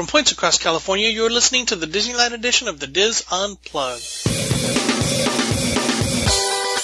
[0.00, 4.24] From points across California, you're listening to the Disneyland edition of the Diz Unplugged.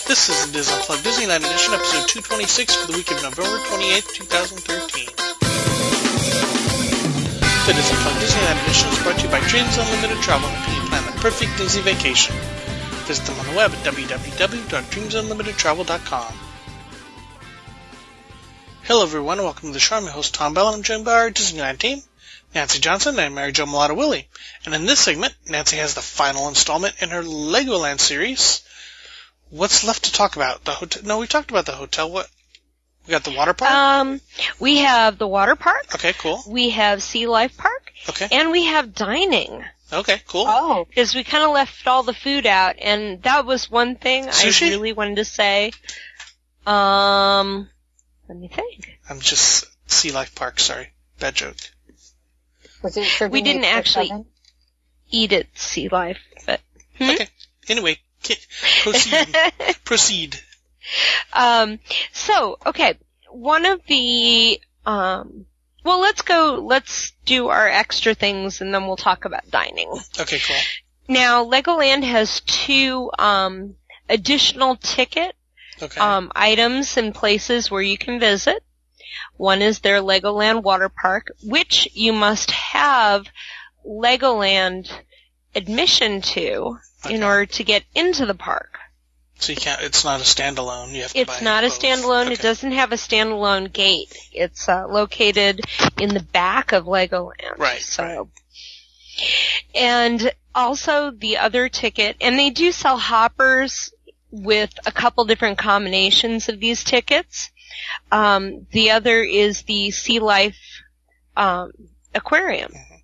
[0.05, 4.13] This is the Diz Unplugged Disneyland edition, episode 226 for the week of November 28th,
[4.13, 5.07] 2013.
[7.65, 10.83] The Diz Unplugged Disneyland edition is brought to you by Dreams Unlimited Travel, helping you
[10.91, 12.37] plan the perfect Disney vacation.
[13.09, 16.35] Visit them on the web at www.dreamsunlimitedtravel.com.
[18.83, 19.97] Hello everyone, welcome to the show.
[19.97, 22.03] I'm your host Tom Bell, and I'm joined by our Disneyland team.
[22.57, 24.29] Nancy Johnson and Mary Jo Mulatto Willie.
[24.65, 28.63] And in this segment, Nancy has the final installment in her Legoland series.
[29.51, 30.65] What's left to talk about?
[30.65, 31.03] The hotel?
[31.05, 32.11] No, we talked about the hotel.
[32.11, 32.27] What?
[33.07, 33.71] We got the water park.
[33.71, 34.21] Um,
[34.59, 35.95] we have the water park.
[35.97, 36.43] okay, cool.
[36.49, 39.63] We have Sea Life Park, Okay, and we have dining.
[39.93, 40.47] okay, cool.
[40.49, 44.25] Oh, Because we kind of left all the food out, and that was one thing
[44.29, 44.69] Sushi?
[44.69, 45.73] I really wanted to say.
[46.67, 47.69] Um,
[48.31, 48.99] let me think.
[49.11, 50.59] I'm just Sea Life Park.
[50.59, 50.89] Sorry,
[51.21, 51.57] bad joke.
[52.83, 54.27] Was it serving We didn't actually- seven?
[55.11, 56.61] Eat it, Sea Life, but.
[56.99, 57.11] Hmm?
[57.11, 57.29] Okay.
[57.69, 57.99] Anyway,
[58.83, 59.37] proceed.
[59.85, 60.41] proceed.
[61.33, 61.79] Um,
[62.13, 62.95] so, okay,
[63.31, 65.47] one of the, um,
[65.85, 69.91] well, let's go, let's do our extra things and then we'll talk about dining.
[70.19, 70.57] Okay, cool.
[71.09, 73.77] Now, Legoland has two, um,
[74.09, 75.35] additional ticket,
[75.81, 76.01] Okay.
[76.01, 78.65] um, items and places where you can visit.
[79.37, 83.27] One is their Legoland water park, which you must have
[83.87, 84.91] Legoland
[85.55, 88.79] admission to in order to get into the park.
[89.39, 89.81] so you can't.
[89.83, 90.93] It's not a standalone.
[90.93, 91.81] You have to buy It's not a both.
[91.81, 92.31] standalone.
[92.31, 94.17] It doesn't have a standalone gate.
[94.33, 95.61] It's uh, located
[96.01, 97.59] in the back of Legoland.
[97.59, 98.27] Right, So, right.
[99.75, 103.93] and also the other ticket, and they do sell hoppers
[104.31, 107.51] with a couple different combinations of these tickets.
[108.13, 110.59] Um, the other is the Sea Life
[111.37, 111.73] um,
[112.15, 112.95] Aquarium, Mm-hmm.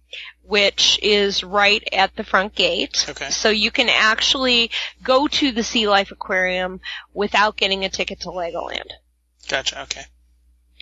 [0.44, 3.06] which is right at the front gate.
[3.08, 3.30] Okay.
[3.30, 4.70] So you can actually
[5.02, 6.80] go to the Sea Life Aquarium
[7.14, 8.90] without getting a ticket to Legoland.
[9.48, 9.82] Gotcha.
[9.82, 10.02] Okay.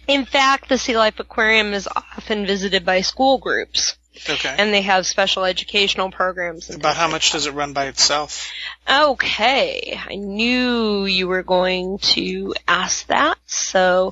[0.06, 3.96] In fact, the Sea Life Aquarium is often visited by school groups,
[4.28, 4.54] Okay.
[4.58, 6.68] and they have special educational programs.
[6.68, 8.50] About how much does it run by itself?
[8.90, 14.10] Okay, I knew you were going to ask that, so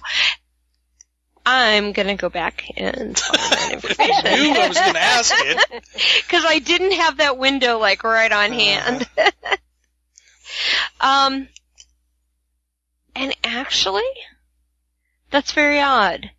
[1.45, 5.83] I'm gonna go back and find that I knew I was going to ask it.
[6.23, 9.09] Because I didn't have that window like right on hand.
[11.01, 11.49] um,
[13.17, 14.03] and actually,
[15.31, 16.31] that's very odd.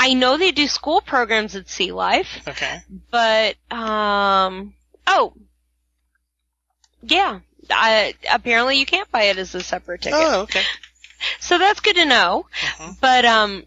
[0.00, 2.80] I know they do school programs at Sea Life, Okay.
[3.10, 4.72] but um,
[5.08, 5.34] oh,
[7.02, 7.40] yeah.
[7.70, 10.62] I, apparently, you can't buy it as a separate ticket, Oh, okay.
[11.40, 12.46] so that's good to know.
[12.62, 12.92] Uh-huh.
[13.00, 13.64] But um,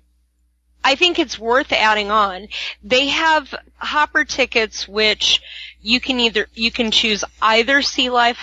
[0.84, 2.48] I think it's worth adding on.
[2.82, 5.42] They have hopper tickets, which
[5.82, 8.40] you can either you can choose either Sea Life,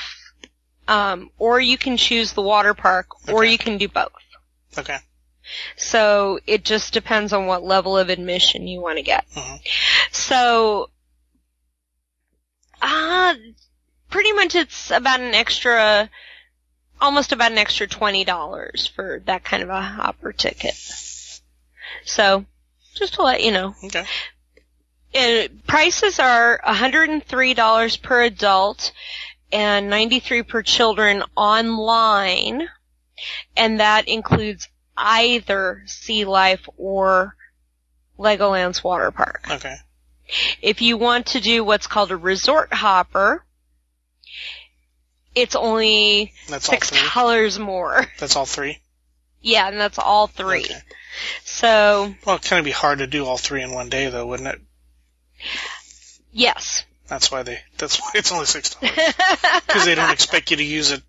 [0.87, 4.13] um, or you can choose the water park, or you can do both.
[4.77, 4.99] Okay.
[5.77, 9.27] So it just depends on what level of admission you want to get.
[9.35, 9.61] Mhm.
[10.11, 10.91] So,
[12.83, 13.35] uh,
[14.11, 16.11] pretty much it's about an extra,
[17.01, 20.75] almost about an extra twenty dollars for that kind of a hopper ticket.
[22.05, 22.45] So,
[22.95, 24.05] just to let you know, Okay.
[25.15, 28.93] uh, prices are $103 per adult
[29.51, 32.69] and 93 per children online,
[33.57, 37.35] and that includes either Sea Life or
[38.19, 39.47] Legoland's water park.
[39.51, 39.77] Okay.
[40.61, 43.45] If you want to do what's called a resort hopper,
[45.35, 48.05] it's only That's six dollars more.
[48.19, 48.79] That's all three.
[49.41, 50.65] Yeah, and that's all three.
[50.65, 50.81] Okay.
[51.45, 54.27] So, Well, it'd kind of be hard to do all three in one day, though,
[54.27, 54.61] wouldn't it?
[56.33, 56.85] yes.
[57.07, 57.61] That's why they.
[57.79, 58.97] That's why it's only six dollars
[59.67, 61.03] because they don't expect you to use it.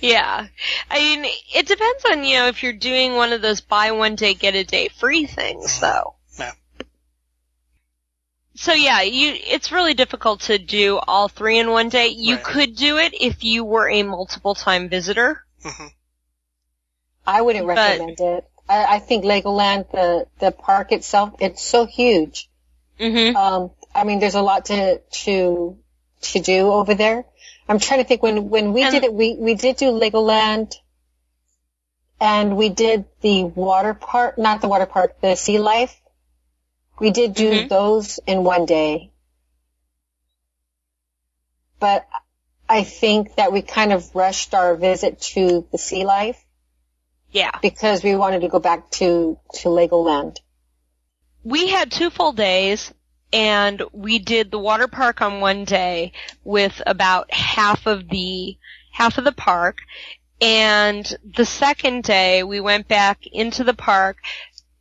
[0.00, 0.46] Yeah.
[0.90, 4.14] I mean, it depends on, you know, if you're doing one of those buy one
[4.14, 6.14] day, get a day free things, though.
[6.38, 6.52] Yeah.
[8.54, 12.08] So yeah, you, it's really difficult to do all three in one day.
[12.08, 12.44] You Right.
[12.44, 15.44] could do it if you were a multiple time visitor.
[15.62, 15.86] hmm
[17.26, 18.44] I wouldn't But- recommend it.
[18.70, 22.50] I, I think Legoland, the the park itself, it's so huge.
[22.98, 25.78] hmm Um, I mean, there's a lot to to
[26.20, 27.24] to do over there.
[27.68, 30.74] I'm trying to think when when we And- did it, we we did do Legoland,
[32.20, 35.94] and we did the water park, not the water park, the Sea Life.
[36.98, 37.68] We did do Mhm.
[37.68, 39.12] those in one day,
[41.78, 42.06] but
[42.68, 46.44] I think that we kind of rushed our visit to the Sea Life
[47.30, 47.50] Yeah.
[47.62, 50.38] because we wanted to go back to to Legoland.
[51.44, 52.92] We had two full days
[53.32, 56.12] and we did the water park on one day
[56.44, 58.56] with about half of the
[58.92, 59.78] half of the park.
[60.40, 64.18] And the second day we went back into the park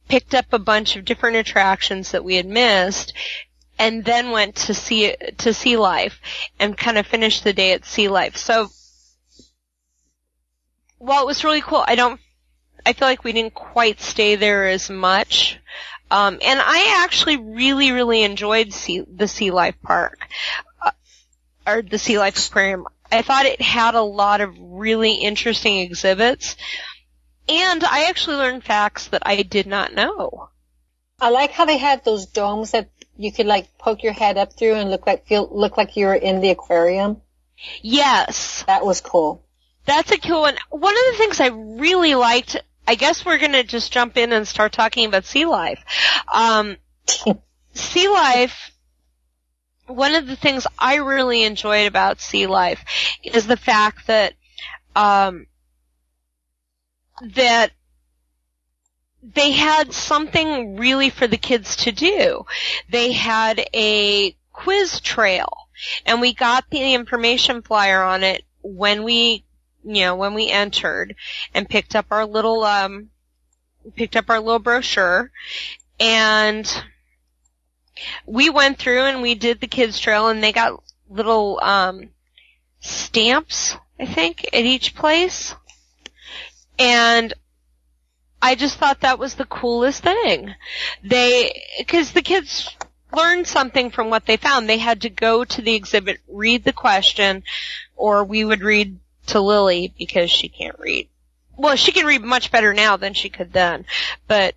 [0.07, 3.13] picked up a bunch of different attractions that we had missed
[3.77, 6.19] and then went to see to Sea Life
[6.59, 8.37] and kind of finished the day at Sea Life.
[8.37, 8.69] So
[10.97, 12.19] while it was really cool I don't
[12.85, 15.59] I feel like we didn't quite stay there as much
[16.11, 20.27] um, and I actually really, really enjoyed sea, the Sea Life Park,
[20.81, 20.91] uh,
[21.65, 22.85] or the Sea Life Aquarium.
[23.11, 26.55] I thought it had a lot of really interesting exhibits,
[27.47, 30.49] and I actually learned facts that I did not know.
[31.19, 34.53] I like how they had those domes that you could like poke your head up
[34.53, 37.21] through and look like feel look like you were in the aquarium.
[37.81, 39.43] Yes, That was cool.
[39.85, 40.57] that's a cool one.
[40.69, 42.57] One of the things I really liked
[42.87, 45.83] I guess we're gonna just jump in and start talking about sea life.
[46.33, 46.77] Um,
[47.73, 48.71] sea life,
[49.87, 52.83] one of the things I really enjoyed about sea life
[53.23, 54.33] is the fact that,
[54.95, 55.47] um,
[57.35, 57.71] that
[59.21, 62.45] they had something really for the kids to do.
[62.89, 65.51] They had a quiz trail
[66.05, 69.43] and we got the information flyer on it when we
[69.83, 71.15] you know, when we entered
[71.53, 73.09] and picked up our little, um,
[73.95, 75.31] picked up our little brochure
[75.99, 76.83] and
[78.25, 82.09] we went through and we did the kids trail and they got little, um,
[82.79, 85.55] stamps, I think, at each place.
[86.77, 87.33] And
[88.41, 90.53] I just thought that was the coolest thing.
[91.03, 92.75] They, cause the kids
[93.15, 94.69] learned something from what they found.
[94.69, 97.43] They had to go to the exhibit, read the question,
[97.95, 101.09] or we would read to Lily because she can't read.
[101.57, 103.85] Well, she can read much better now than she could then,
[104.27, 104.55] but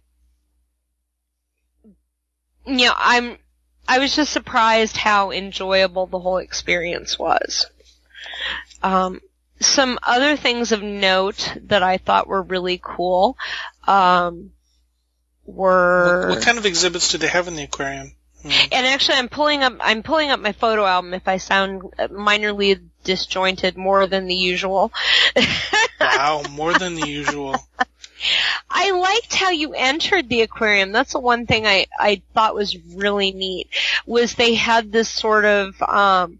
[2.67, 3.38] you know, I'm
[3.88, 7.67] I was just surprised how enjoyable the whole experience was.
[8.82, 9.20] Um,
[9.61, 13.37] some other things of note that I thought were really cool
[13.87, 14.52] um,
[15.44, 18.14] were What, what kind of exhibits do they have in the aquarium?
[18.43, 18.50] Hmm.
[18.73, 19.75] and actually, I'm pulling up.
[19.81, 21.12] I'm pulling up my photo album.
[21.12, 24.93] If I sound minorly disjointed, more than the usual.
[26.00, 27.56] Wow, more than the usual.
[28.70, 30.93] I liked how you entered the aquarium.
[30.93, 33.69] That's the one thing I I thought was really neat.
[34.06, 36.38] Was they had this sort of um.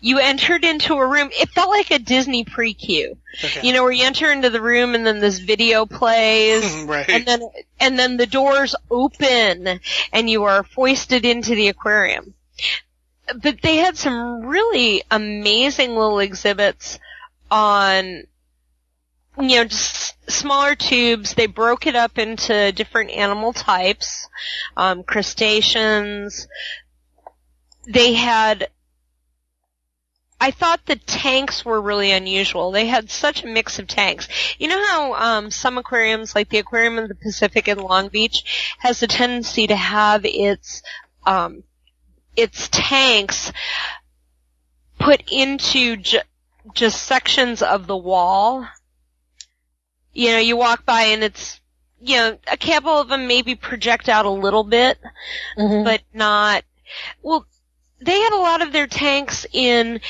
[0.00, 1.30] You entered into a room.
[1.32, 3.16] It felt like a Disney pre-queue.
[3.42, 3.66] Okay.
[3.66, 6.82] You know, where you enter into the room and then this video plays.
[6.86, 7.08] right.
[7.08, 7.42] and then
[7.78, 9.80] and then the doors open
[10.12, 12.34] and you are foisted into the aquarium.
[13.42, 16.98] But they had some really amazing little exhibits
[17.50, 18.24] on
[19.38, 21.34] you know just smaller tubes.
[21.34, 24.28] They broke it up into different animal types,
[24.76, 26.48] um, crustaceans.
[27.86, 28.68] They had
[30.40, 32.70] I thought the tanks were really unusual.
[32.70, 34.26] They had such a mix of tanks.
[34.58, 38.74] You know how um, some aquariums, like the Aquarium of the Pacific in Long Beach,
[38.78, 40.82] has a tendency to have its
[41.26, 41.62] um,
[42.36, 43.52] its tanks
[44.98, 46.18] put into ju-
[46.74, 48.66] just sections of the wall.
[50.12, 51.60] You know, you walk by and it's
[52.00, 54.98] you know a couple of them maybe project out a little bit,
[55.58, 55.84] Mhm.
[55.84, 56.64] but not.
[57.22, 57.46] Well,
[58.02, 60.00] they had a lot of their tanks in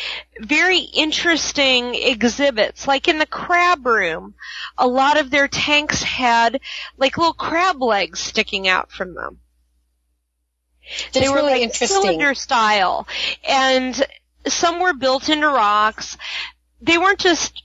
[0.40, 2.86] very interesting exhibits.
[2.86, 4.34] Like in the crab room,
[4.78, 6.60] a lot of their tanks had
[6.96, 9.40] like little crab legs sticking out from them.
[11.12, 11.88] They were really like interesting.
[12.02, 13.06] cylinder style,
[13.48, 14.00] and
[14.46, 16.16] some were built into rocks.
[16.80, 17.62] They weren't just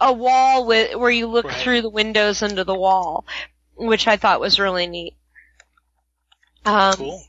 [0.00, 1.56] a wall with where you look Right.
[1.56, 3.26] through the windows into the wall,
[3.76, 5.14] which I thought was really neat.
[6.64, 7.22] Um, cool.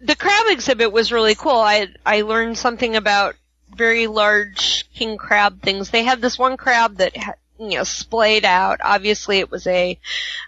[0.00, 1.60] the crab exhibit was really cool.
[1.60, 3.36] I I learned something about
[3.74, 5.90] very large king crab things.
[5.90, 8.80] They had this one crab that ha- you know splayed out.
[8.82, 9.98] Obviously, it was a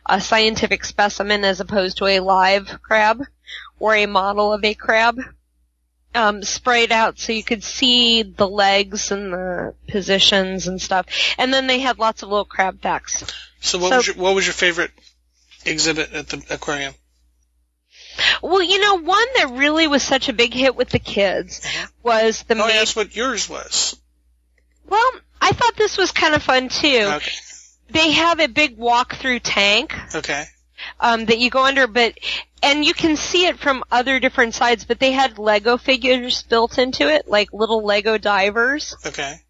[0.06, 3.22] a scientific specimen as opposed to a live crab
[3.78, 5.18] or a model of a crab.
[6.14, 11.04] Um, sprayed out so you could see the legs and the positions and stuff.
[11.36, 13.22] And then they had lots of little crab facts.
[13.60, 14.92] So what so- was your what was your favorite
[15.66, 16.94] exhibit at the aquarium?
[18.42, 21.88] Well, you know, one that really was such a big hit with the kids Mhm.
[22.02, 23.94] was the Oh, maid that's what yours was.
[24.86, 25.10] Well,
[25.42, 27.10] I thought this was kind of fun too.
[27.16, 27.32] Okay.
[27.90, 30.46] They have a big walk-through tank Okay.
[31.00, 32.18] Um, that you go under, but
[32.62, 34.84] and you can see it from other different sides.
[34.84, 38.96] But they had Lego figures built into it, like little Lego divers.
[39.04, 39.40] Okay.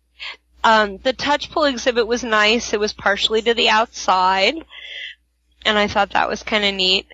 [0.64, 2.73] Um, the touch pull exhibit was nice.
[2.73, 4.57] It was partially to the outside,
[5.64, 7.07] and I thought that was kind of neat.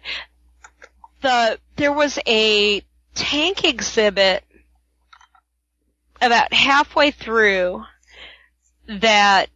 [1.21, 2.83] The there was a
[3.15, 4.45] tank exhibit
[6.21, 7.85] about halfway through
[8.87, 9.51] that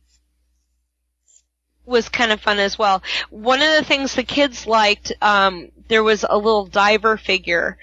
[1.86, 3.02] was kind of fun as well.
[3.30, 7.78] One of the things the kids liked, um, there was a little diver figure,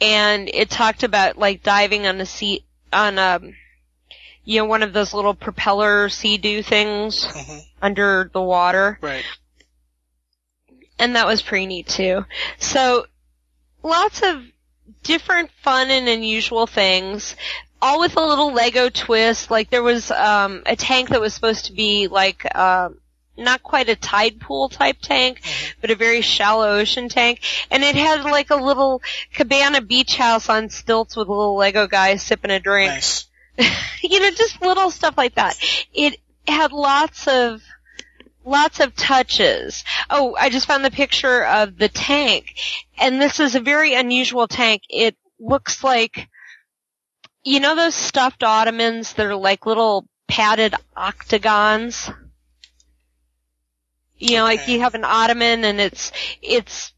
[0.00, 3.40] and it talked about like diving on a sea on a,
[4.44, 9.24] you know, one of those little propeller sea doo things hmm under the water, Right.
[10.98, 12.24] and that was pretty neat too.
[12.58, 13.06] So,
[13.82, 14.42] lots of
[15.02, 17.36] different fun and unusual things.
[17.82, 19.50] All with a little Lego twist.
[19.50, 22.98] Like there was um, a tank that was supposed to be like um,
[23.36, 25.78] not quite a tide pool type tank, mm-hmm.
[25.80, 27.40] but a very shallow ocean tank.
[27.70, 31.86] And it had like a little cabana beach house on stilts with a little Lego
[31.86, 32.92] guy sipping a drink.
[32.92, 33.26] Nice.
[34.02, 35.58] you know, just little stuff like that.
[35.92, 37.62] It had lots of
[38.44, 39.84] lots of touches.
[40.10, 42.54] Oh, I just found the picture of the tank,
[42.98, 44.82] and this is a very unusual tank.
[44.88, 46.28] It looks like,
[47.42, 52.10] you know, those stuffed ottomans that are like little padded octagons.
[54.24, 56.94] You know, like you have an ottoman and it's it's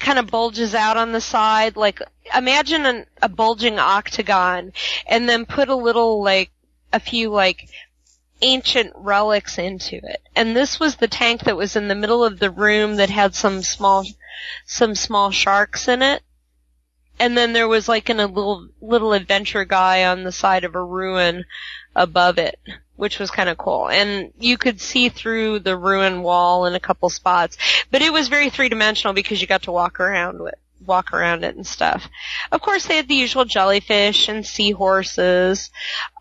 [0.00, 1.76] kind of bulges out on the side.
[1.76, 2.02] Like
[2.34, 4.72] imagine an, a bulging octagon,
[5.06, 6.50] and then put a little like
[6.92, 7.68] a few like
[8.42, 10.22] ancient relics into it.
[10.34, 13.36] And this was the tank that was in the middle of the room that had
[13.36, 14.04] some small
[14.66, 16.20] some small sharks in it.
[17.20, 20.74] And then there was like an, a little little adventure guy on the side of
[20.74, 21.44] a ruin
[21.94, 22.58] above it,
[22.96, 23.88] which was kind of cool.
[23.88, 27.56] And you could see through the ruin wall in a couple spots,
[27.90, 30.40] but it was very three dimensional because you got to walk around
[30.86, 32.08] walk around it and stuff.
[32.50, 35.70] Of course, they had the usual jellyfish and seahorses.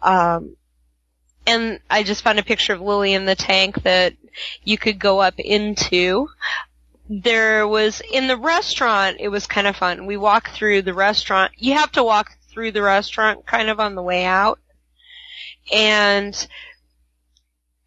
[0.02, 0.56] Um,
[1.48, 4.14] and I just found a picture of Lily in the tank that
[4.64, 6.28] you could go up into.
[7.10, 9.18] There was in the restaurant.
[9.20, 10.06] It was kind of fun.
[10.06, 11.54] We walked through the restaurant.
[11.58, 14.60] You have to walk through the restaurant kind of on the way out,
[15.72, 16.48] and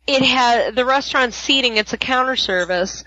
[0.06, 1.76] it had the restaurant seating.
[1.76, 3.04] It's a counter service,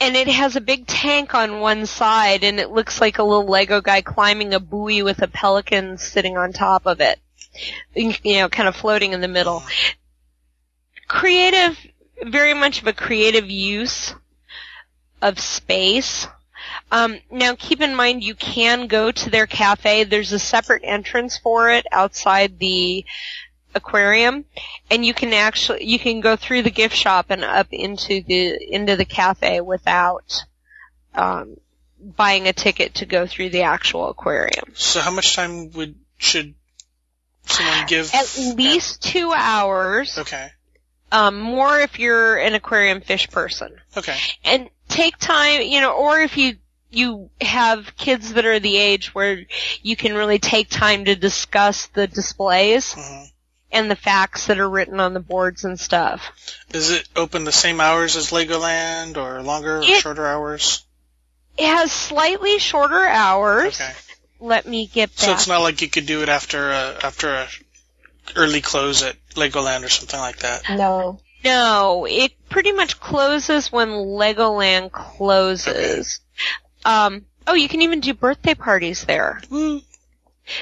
[0.00, 3.46] and it has a big tank on one side, and it looks like a little
[3.46, 7.18] Lego guy climbing a buoy with a pelican sitting on top of it.
[7.94, 9.62] You know, kind of floating in the middle.
[11.08, 11.76] Creative,
[12.22, 14.14] very much of a creative use
[15.22, 16.28] of space.
[16.92, 20.04] Um, now keep in mind you can go to their cafe.
[20.04, 23.04] There's a separate entrance for it outside the
[23.78, 24.44] aquarium
[24.90, 28.74] and you can actually you can go through the gift shop and up into the
[28.74, 30.44] into the cafe without
[31.14, 31.56] um,
[32.00, 34.72] buying a ticket to go through the actual aquarium.
[34.74, 36.54] So how much time would should
[37.44, 38.12] someone give?
[38.14, 40.18] At least two hours.
[40.18, 40.50] Okay.
[41.10, 43.74] Um, more if you're an aquarium fish person.
[43.96, 44.16] Okay.
[44.44, 46.56] and take time, you know, or if you
[46.90, 49.44] you have kids that are the age where
[49.82, 53.24] you can really take time to discuss the displays hmm
[53.70, 56.30] and the facts that are written on the boards and stuff.
[56.72, 60.84] Is it open the same hours as Legoland, or longer or It- shorter hours?
[61.56, 63.80] It has slightly shorter hours.
[63.80, 63.92] Okay.
[64.40, 65.18] Let me get back.
[65.18, 67.48] So it's not like you could do it after a after a
[68.36, 70.62] early close at Legoland or something like that.
[70.70, 71.20] No.
[71.44, 76.20] No, it pretty much closes when Legoland closes.
[76.84, 79.40] Um, oh, you can even do birthday parties there.
[79.50, 79.80] Woo.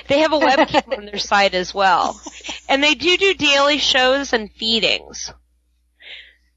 [0.09, 2.21] They have a webcam on their site as well.
[2.69, 5.33] And they do do daily shows and feedings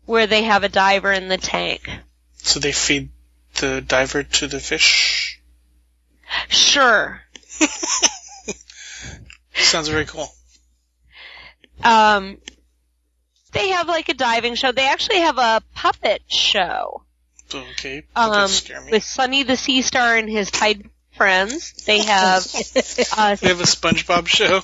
[0.06, 1.90] where they have a diver in the tank.
[2.38, 3.10] So they feed
[3.56, 5.40] the diver to the fish.
[6.48, 7.22] Sure.
[9.54, 10.28] Sounds very cool.
[11.84, 12.38] Um,
[13.52, 14.72] they have like a diving show.
[14.72, 17.04] They actually have a puppet show.
[17.54, 18.04] Okay.
[18.16, 18.92] Um, scare me.
[18.92, 20.90] with Sunny the Sea Star and his Tide
[21.20, 21.74] friends.
[21.86, 22.46] They have,
[23.18, 24.62] uh, They have a SpongeBob show.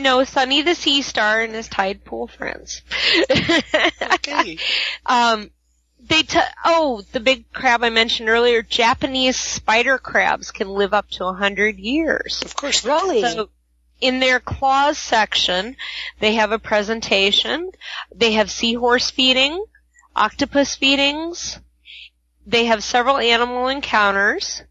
[0.00, 2.82] no, Sunny the Sea Star and his Tide Pool friends.
[4.14, 4.58] Okay.
[5.06, 5.50] Um,
[6.02, 11.08] they t- oh, the big crab I mentioned earlier, Japanese spider crabs can live up
[11.12, 12.42] to a hundred years.
[12.44, 12.84] Of course.
[12.84, 13.22] Really?
[13.22, 13.50] So,
[14.00, 15.76] in their claws section,
[16.20, 17.70] they have a presentation.
[18.14, 19.64] They have seahorse feeding,
[20.14, 21.58] octopus feedings.
[22.46, 24.62] They have several animal encounters.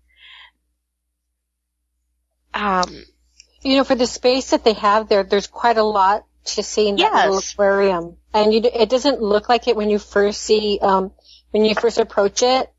[2.54, 3.04] Um,
[3.62, 6.88] You know, for the space that they have there, there's quite a lot to see
[6.88, 7.26] in that Yes.
[7.26, 8.18] little aquarium.
[8.34, 11.12] And you, it doesn't look like it when you first see, um,
[11.52, 12.72] when you first approach it,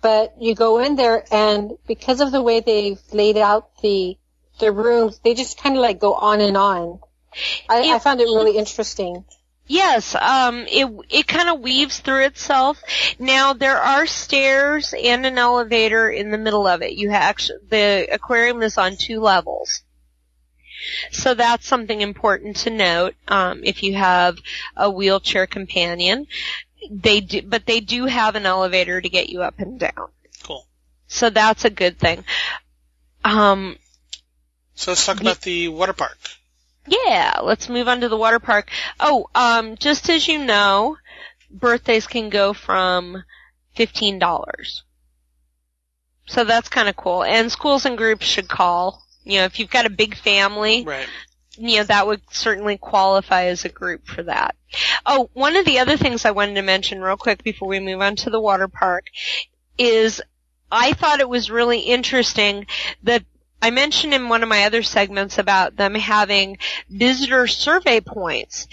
[0.00, 4.18] but you go in there and because of the way they've laid out the,
[4.58, 7.00] the rooms, they just kind of like go on and on.
[7.68, 9.24] I, I found it really interesting.
[9.66, 12.82] Yes, um, it it kind of weaves through itself.
[13.18, 16.92] Now there are stairs and an elevator in the middle of it.
[16.92, 19.82] You have actually the aquarium is on two levels,
[21.10, 23.14] so that's something important to note.
[23.26, 24.38] Um, if you have
[24.76, 26.26] a wheelchair companion,
[26.90, 30.08] they do, but they do have an elevator to get you up and down.
[30.42, 30.66] Cool.
[31.06, 32.22] So that's a good thing.
[33.24, 33.78] Um,
[34.74, 36.18] So let's talk about the water park.
[36.86, 38.70] Yeah, let's move on to the water park.
[39.00, 40.96] Oh, um, just as you know,
[41.50, 43.22] birthdays can go from
[43.74, 44.82] fifteen dollars.
[46.26, 47.22] So that's kind of cool.
[47.22, 49.02] And schools and groups should call.
[49.24, 51.06] You know, if you've got a big family, Right.
[51.56, 54.54] you know, that would certainly qualify as a group for that.
[55.06, 58.00] Oh, one of the other things I wanted to mention real quick before we move
[58.00, 59.06] on to the water park
[59.78, 60.22] is
[60.70, 62.66] I thought it was really interesting
[63.02, 63.24] that
[63.62, 66.58] I mentioned in one of my other segments about them having
[66.88, 68.66] visitor survey points.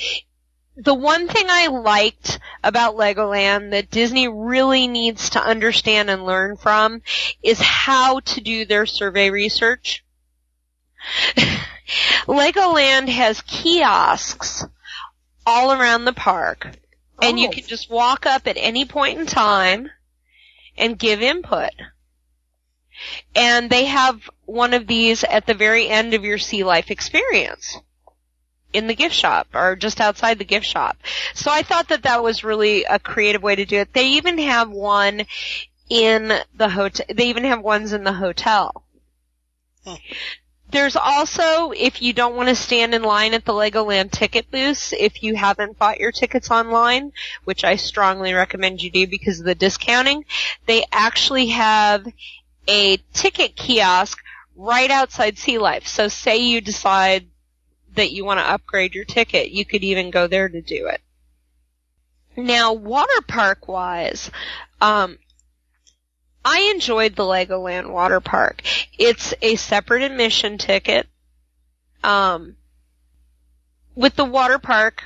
[0.76, 6.58] The one thing I liked about Legoland that Disney really needs to understand and learn
[6.58, 7.02] from
[7.44, 10.04] is how to do their survey research.
[12.28, 14.66] Legoland has kiosks
[15.46, 16.68] all around the park
[17.22, 17.52] and you Oh.
[17.52, 19.90] can just walk up at any point in time
[20.78, 21.72] and give input.
[23.36, 27.78] And they have one of these at the very end of your Sea Life experience
[28.74, 30.98] in the gift shop or just outside the gift shop.
[31.34, 33.94] So I thought that that was really a creative way to do it.
[33.94, 35.24] They even have one
[35.90, 37.06] in the hotel.
[37.14, 38.86] They even have ones in the hotel.
[39.86, 39.96] Hmm.
[40.72, 44.94] There's also, if you don't want to stand in line at the Legoland ticket booths,
[44.98, 47.12] if you haven't bought your tickets online,
[47.44, 50.24] which I strongly recommend you do because of the discounting,
[50.68, 52.08] they actually have
[52.68, 54.18] a ticket kiosk
[54.56, 55.88] right outside Sea Life.
[55.88, 57.28] So say you decide
[57.96, 61.02] that you want to upgrade your ticket, you could even go there to do it.
[62.38, 64.32] Now, water park wise,
[64.80, 65.18] um,
[66.46, 68.62] I enjoyed the Legoland water park.
[68.98, 71.08] It's a separate admission ticket.
[72.04, 72.56] Um,
[73.96, 75.04] with the water park,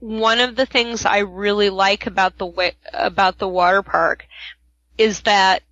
[0.00, 4.26] one of the things I really like about the about the water park
[4.98, 5.62] is that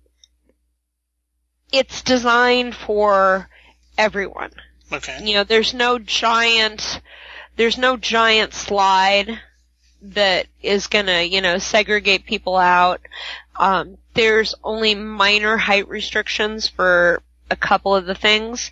[1.71, 3.49] it's designed for
[3.97, 4.51] everyone.
[4.91, 5.23] Okay.
[5.23, 7.01] You know, there's no giant,
[7.55, 9.39] there's no giant slide
[10.01, 13.01] that is gonna, you know, segregate people out.
[13.55, 18.71] Um, there's only minor height restrictions for a couple of the things.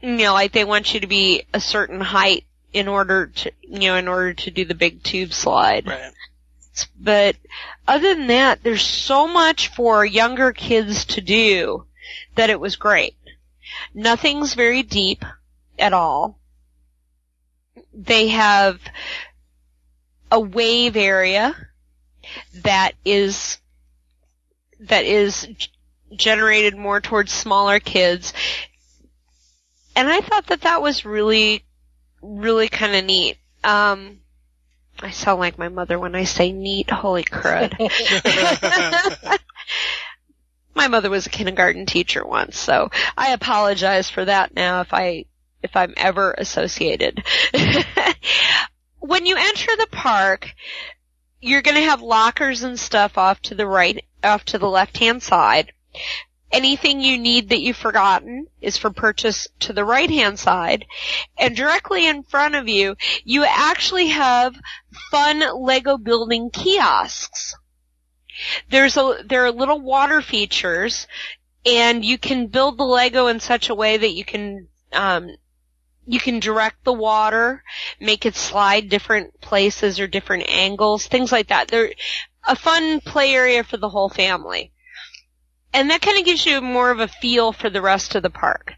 [0.00, 3.90] You know, like they want you to be a certain height in order to, you
[3.90, 5.86] know, in order to do the big tube slide.
[5.86, 6.12] Right.
[6.98, 7.36] But
[7.86, 11.86] other than that, there's so much for younger kids to do
[12.34, 13.16] that it was great.
[13.94, 15.24] Nothing's very deep
[15.78, 16.38] at all.
[17.92, 18.80] They have
[20.30, 21.54] a wave area
[22.62, 23.58] that is
[24.80, 25.46] that is
[26.16, 28.32] generated more towards smaller kids.
[29.94, 31.64] And I thought that that was really
[32.22, 33.36] really kind of neat.
[33.62, 34.21] Um
[35.02, 36.90] I sound like my mother when I say neat.
[36.90, 37.76] Holy crud.
[40.74, 45.24] my mother was a kindergarten teacher once, so I apologize for that now if I
[45.62, 47.24] if I'm ever associated.
[49.00, 50.52] when you enter the park,
[51.40, 55.22] you're going to have lockers and stuff off to the right, off to the left-hand
[55.22, 55.72] side.
[56.52, 60.84] Anything you need that you've forgotten is for purchase to the right-hand side.
[61.38, 64.54] And directly in front of you, you actually have
[65.10, 67.54] fun Lego building kiosks.
[68.70, 71.06] There's a, there are little water features
[71.64, 75.30] and you can build the Lego in such a way that you can, um,
[76.06, 77.62] you can direct the water,
[78.00, 81.68] make it slide different places or different angles, things like that.
[81.68, 81.92] They're
[82.46, 84.72] a fun play area for the whole family.
[85.72, 88.30] And that kind of gives you more of a feel for the rest of the
[88.30, 88.74] park.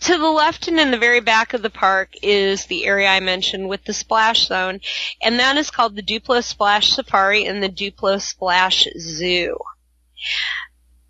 [0.00, 3.20] To the left and in the very back of the park is the area I
[3.20, 4.80] mentioned with the splash zone,
[5.22, 9.56] and that is called the Duplo Splash Safari and the Duplo Splash Zoo.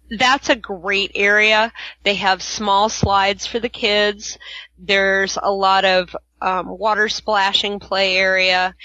[0.08, 1.72] That's a great area.
[2.04, 4.38] They have small slides for the kids.
[4.78, 8.76] There's a lot of um, water splashing play area.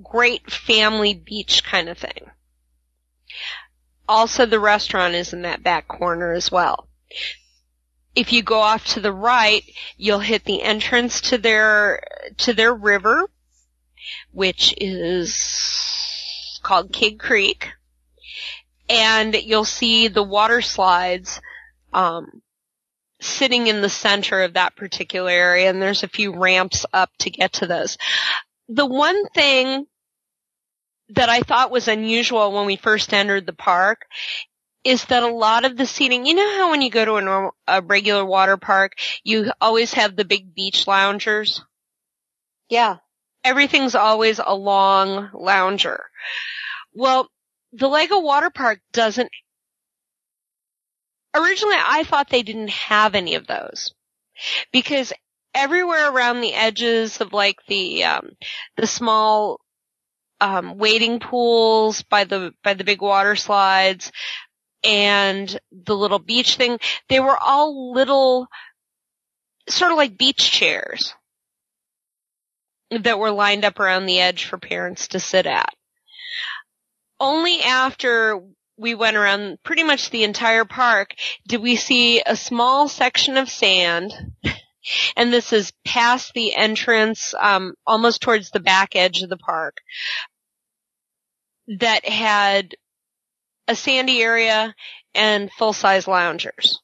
[0.00, 2.30] Great family beach kind of thing.
[4.08, 6.88] Also, the restaurant is in that back corner as well.
[8.14, 9.62] If you go off to the right,
[9.96, 12.02] you'll hit the entrance to their
[12.38, 13.28] to their river,
[14.32, 17.68] which is called Kid Creek
[18.88, 21.40] and you'll see the water slides
[21.92, 22.42] um,
[23.20, 27.30] sitting in the center of that particular area and there's a few ramps up to
[27.30, 27.98] get to those.
[28.68, 29.86] The one thing
[31.10, 34.06] that I thought was unusual when we first entered the park
[34.84, 37.20] is that a lot of the seating, you know how when you go to a
[37.20, 38.92] normal, a regular water park,
[39.24, 41.60] you always have the big beach loungers?
[42.68, 42.98] Yeah.
[43.42, 46.04] Everything's always a long lounger.
[46.94, 47.28] Well,
[47.72, 49.30] the Lego water park doesn't
[51.34, 53.92] originally I thought they didn't have any of those
[54.72, 55.12] because
[55.54, 58.30] everywhere around the edges of like the um,
[58.76, 59.60] the small
[60.40, 64.12] um, wading pools by the by the big water slides
[64.84, 68.46] and the little beach thing, they were all little
[69.68, 71.14] sort of like beach chairs
[72.90, 75.74] that were lined up around the edge for parents to sit at.
[77.18, 78.40] Only after
[78.78, 81.14] we went around pretty much the entire park
[81.48, 84.12] did we see a small section of sand
[85.16, 89.78] and this is past the entrance um, almost towards the back edge of the park
[91.78, 92.74] that had
[93.68, 94.74] a sandy area
[95.14, 96.80] and full-size loungers.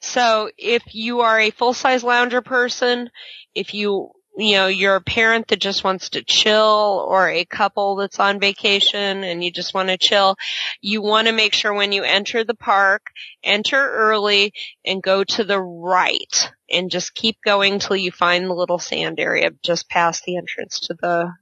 [0.00, 3.10] So if you are a full-size lounger person
[3.54, 7.96] if you you know, you're a parent that just wants to chill or a couple
[7.96, 10.36] that's on vacation and you just want to chill,
[10.82, 13.06] you want to make sure when you enter the park,
[13.42, 14.52] enter early
[14.84, 19.18] and go to the right and just keep going till you find the little sand
[19.18, 21.32] area just past the entrance to the,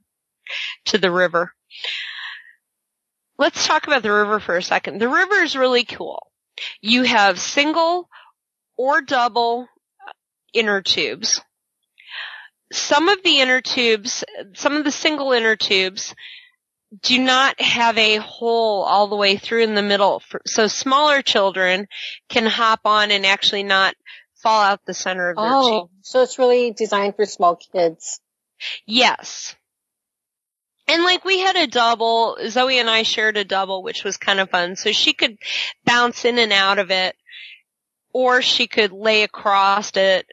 [0.85, 1.51] to the river.
[3.37, 5.01] Let's talk about the river for a second.
[5.01, 6.27] The river is really cool.
[6.79, 8.07] You have single
[8.77, 9.67] or double
[10.07, 10.11] uh,
[10.53, 11.41] inner tubes
[12.71, 14.23] some of the inner tubes,
[14.53, 16.15] some of the single inner tubes
[17.01, 20.21] do not have a hole all the way through in the middle.
[20.45, 21.87] So smaller children
[22.29, 23.95] can hop on and actually not
[24.41, 25.89] fall out the center of their oh, tube.
[26.01, 28.19] so it's really designed for small kids.
[28.85, 29.55] Yes.
[30.87, 34.39] And like we had a double, Zoe and I shared a double, which was kind
[34.39, 34.75] of fun.
[34.75, 35.37] So she could
[35.83, 37.15] bounce in and out of it,
[38.13, 40.27] or she could lay across it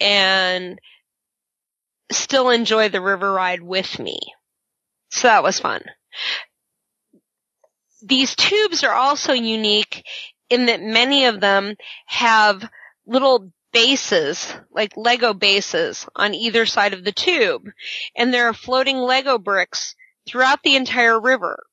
[0.00, 0.78] and
[2.10, 4.18] still enjoy the river ride with me.
[5.10, 5.82] So that was fun.
[8.02, 10.04] These tubes are also unique
[10.50, 12.68] in that many of them have
[13.06, 17.68] little bases, like Lego bases on either side of the tube.
[18.16, 19.94] And there are floating Lego bricks
[20.26, 21.64] throughout the entire river.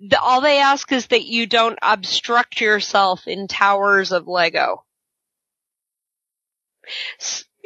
[0.00, 4.84] The, all they ask is that you don't obstruct yourself in towers of Lego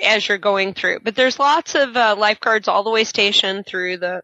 [0.02, 1.00] as you're going through.
[1.00, 4.22] But there's lots of uh, lifeguards all the way stationed through the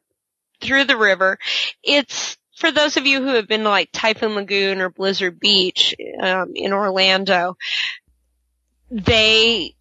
[0.61, 1.39] through the river.
[1.83, 5.95] It's for those of you who have been to like Typhoon Lagoon or Blizzard Beach
[6.23, 7.57] um, in Orlando.
[8.91, 9.75] They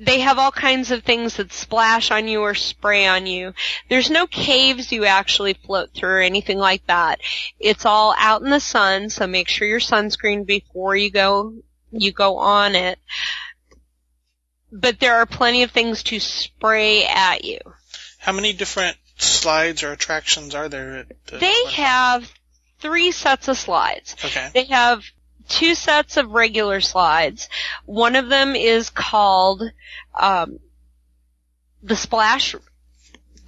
[0.00, 3.52] they have all kinds of things that splash on you or spray on you.
[3.90, 7.20] There's no caves you actually float through or anything like that.
[7.58, 11.54] It's all out in the sun, so make sure you're sunscreened before you go
[11.92, 12.98] you go on it
[14.72, 17.58] but there are plenty of things to spray at you.
[18.18, 20.98] How many different slides or attractions are there?
[20.98, 21.74] At the they park?
[21.74, 22.32] have
[22.80, 24.16] three sets of slides.
[24.24, 24.50] Okay.
[24.52, 25.04] They have
[25.48, 27.48] two sets of regular slides.
[27.84, 29.62] One of them is called
[30.18, 30.58] um,
[31.82, 32.54] the splash.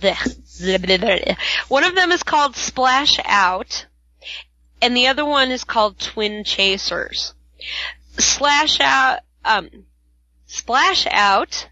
[0.01, 1.37] The,
[1.69, 3.87] one of them is called Splash Out,
[4.81, 7.35] and the other one is called Twin Chasers.
[8.19, 9.21] Slash Out.
[9.45, 9.69] Um,
[10.53, 11.67] Splash Out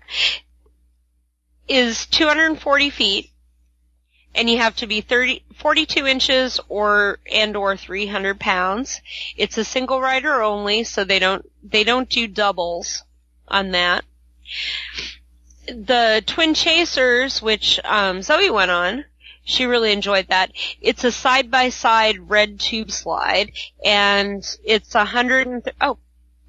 [1.68, 3.30] is 240 feet
[4.34, 9.02] and you have to be 30, 42 inches or, and or 300 pounds.
[9.36, 13.04] It's a single rider only, so they don't, they don't do doubles
[13.46, 14.02] on that.
[15.66, 19.04] The Twin Chasers, which, um, Zoe went on,
[19.44, 20.52] she really enjoyed that.
[20.80, 23.52] It's a side by side red tube slide
[23.84, 25.98] and it's hundred and, oh,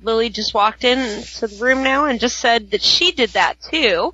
[0.01, 4.13] Lily just walked into the room now and just said that she did that too.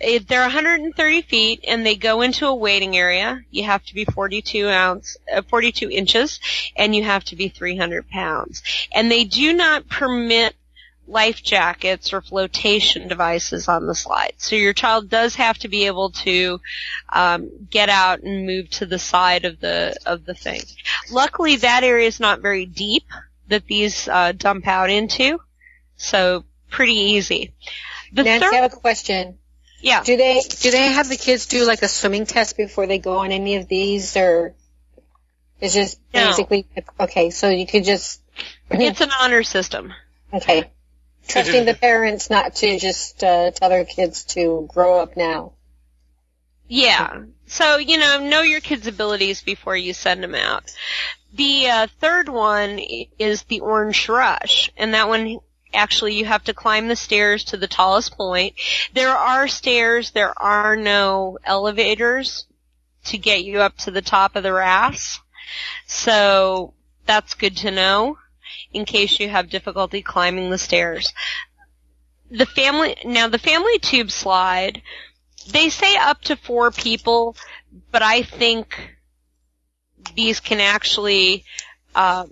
[0.00, 3.40] They're 130 feet and they go into a waiting area.
[3.50, 6.40] You have to be 42 ounce, uh, 42 inches
[6.76, 8.62] and you have to be 300 pounds.
[8.92, 10.54] And they do not permit
[11.08, 14.34] life jackets or flotation devices on the slide.
[14.36, 16.60] So your child does have to be able to
[17.12, 20.62] um, get out and move to the side of the of the thing.
[21.10, 23.04] Luckily, that area is not very deep,
[23.48, 25.40] that these uh, dump out into.
[25.96, 27.52] So pretty easy.
[28.12, 29.38] The Nancy, third, I have a question.
[29.80, 30.02] Yeah.
[30.02, 33.18] Do they do they have the kids do like a swimming test before they go
[33.18, 34.54] on any of these, or
[35.60, 36.26] is just no.
[36.26, 36.66] basically
[37.00, 37.30] okay?
[37.30, 38.20] So you could just
[38.70, 39.92] It's an honor system.
[40.32, 40.70] Okay.
[41.26, 45.52] Trusting the parents not to just uh, tell their kids to grow up now.
[46.68, 47.24] Yeah.
[47.46, 50.70] So, you know, know your kids' abilities before you send them out.
[51.32, 52.80] The uh, third one
[53.18, 55.40] is the Orange Rush, and that one
[55.74, 58.54] actually you have to climb the stairs to the tallest point.
[58.94, 62.46] There are stairs, there are no elevators
[63.04, 65.20] to get you up to the top of the rafts.
[65.86, 66.74] So
[67.06, 68.18] that's good to know
[68.72, 71.12] in case you have difficulty climbing the stairs.
[72.30, 74.82] The family, now the family tube slide,
[75.50, 77.36] they say up to four people,
[77.90, 78.97] but I think
[80.14, 81.44] these can actually
[81.94, 82.30] um,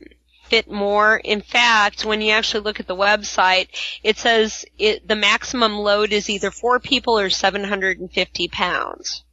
[0.49, 1.17] fit more.
[1.17, 3.69] In fact, when you actually look at the website,
[4.03, 9.25] it says it, the maximum load is either four people or 750 pounds.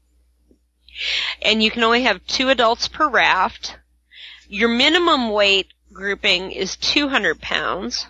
[1.41, 3.78] And you can only have two adults per raft.
[4.48, 8.08] Your minimum weight grouping is 200 pounds,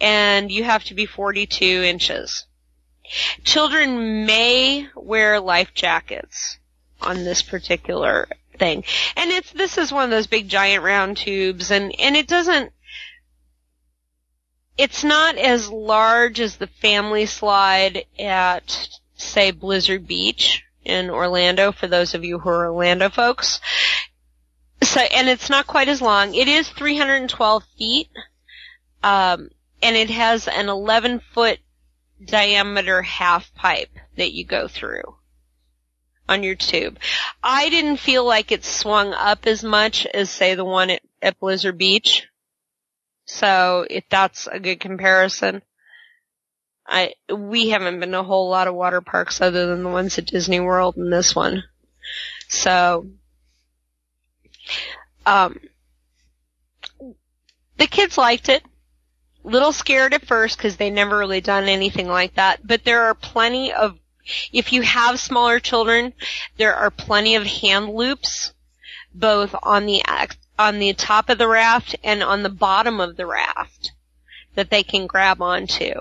[0.00, 2.46] and you have to be 42 inches.
[3.44, 6.58] Children may wear life jackets
[7.00, 8.84] on this particular thing.
[9.16, 12.72] And it's, this is one of those big giant round tubes and, and it doesn't,
[14.76, 21.88] it's not as large as the family slide at, say, Blizzard Beach in Orlando for
[21.88, 23.60] those of you who are Orlando folks.
[24.82, 26.34] So, and it's not quite as long.
[26.34, 28.08] It is 312 feet,
[29.02, 29.50] um,
[29.82, 31.58] and it has an 11 foot
[32.24, 35.17] diameter half pipe that you go through
[36.28, 36.98] on your tube.
[37.42, 41.40] I didn't feel like it swung up as much as say the one at, at
[41.40, 42.28] Blizzard Beach.
[43.24, 45.62] So if that's a good comparison.
[46.86, 50.16] I, we haven't been to a whole lot of water parks other than the ones
[50.16, 51.64] at Disney World and this one.
[52.48, 53.08] So,
[55.26, 55.60] um,
[57.76, 58.62] the kids liked it.
[59.44, 63.14] Little scared at first because they never really done anything like that, but there are
[63.14, 63.98] plenty of
[64.52, 66.12] if you have smaller children,
[66.56, 68.52] there are plenty of hand loops,
[69.14, 70.02] both on the
[70.58, 73.92] on the top of the raft and on the bottom of the raft
[74.54, 75.92] that they can grab onto.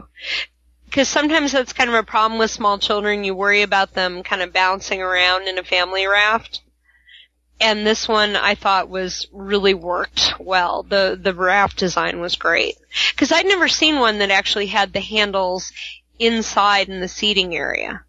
[0.86, 3.24] Because sometimes that's kind of a problem with small children.
[3.24, 6.62] You worry about them kind of bouncing around in a family raft.
[7.60, 10.84] And this one I thought was really worked well.
[10.84, 12.78] The the raft design was great.
[13.12, 15.72] Because I'd never seen one that actually had the handles
[16.20, 18.04] inside in the seating area.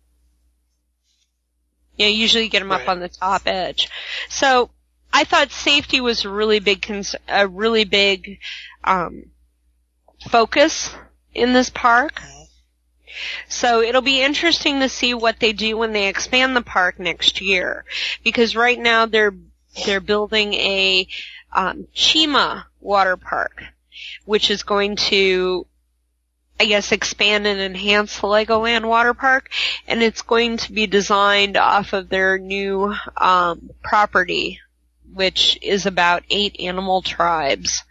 [1.98, 2.80] You know, usually you get them right.
[2.80, 3.88] up on the top edge.
[4.28, 4.70] So
[5.12, 8.38] I thought safety was a really big, cons- a really big
[8.84, 9.24] um,
[10.30, 10.94] focus
[11.34, 12.22] in this park.
[13.48, 17.40] So it'll be interesting to see what they do when they expand the park next
[17.40, 17.84] year,
[18.22, 19.34] because right now they're
[19.84, 21.08] they're building a
[21.52, 23.62] um, Chima water park,
[24.24, 25.66] which is going to
[26.60, 29.50] I guess, expand and enhance the Legoland water park,
[29.86, 34.60] and it's going to be designed off of their new um, property,
[35.12, 37.84] which is about eight animal tribes,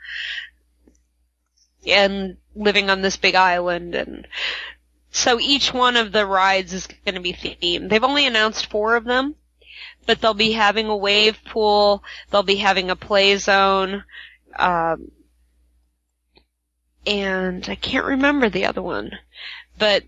[1.85, 4.27] and living on this big island, and
[5.11, 7.89] so each one of the rides is going to be themed.
[7.89, 9.35] They've only announced four of them,
[10.05, 14.03] but they'll be having a wave pool, they'll be having a play zone,
[14.59, 15.11] um,
[17.07, 19.11] and I can't remember the other one,
[19.79, 20.03] but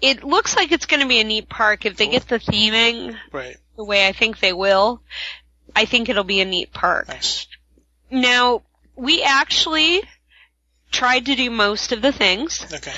[0.00, 3.16] it looks like it's going to be a neat park if they get the theming
[3.30, 3.56] right.
[3.76, 5.02] the way I think they will.
[5.76, 7.08] I think it'll be a neat park.
[7.08, 7.46] Nice.
[8.10, 8.62] Now
[8.96, 10.02] we actually
[10.90, 12.66] tried to do most of the things.
[12.72, 12.92] Okay.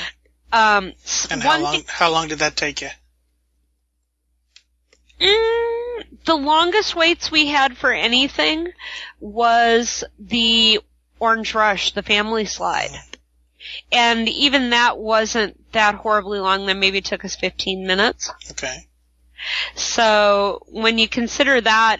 [0.53, 0.93] Um,
[1.31, 1.83] and how long?
[1.89, 2.89] how long did that take you?
[5.21, 8.69] Mm, the longest waits we had for anything
[9.19, 10.81] was the
[11.19, 12.91] Orange Rush, the family slide.
[13.93, 16.67] And even that wasn't that horribly long.
[16.67, 18.31] That maybe it took us 15 minutes.
[18.51, 18.89] Okay.
[19.75, 21.99] So when you consider that,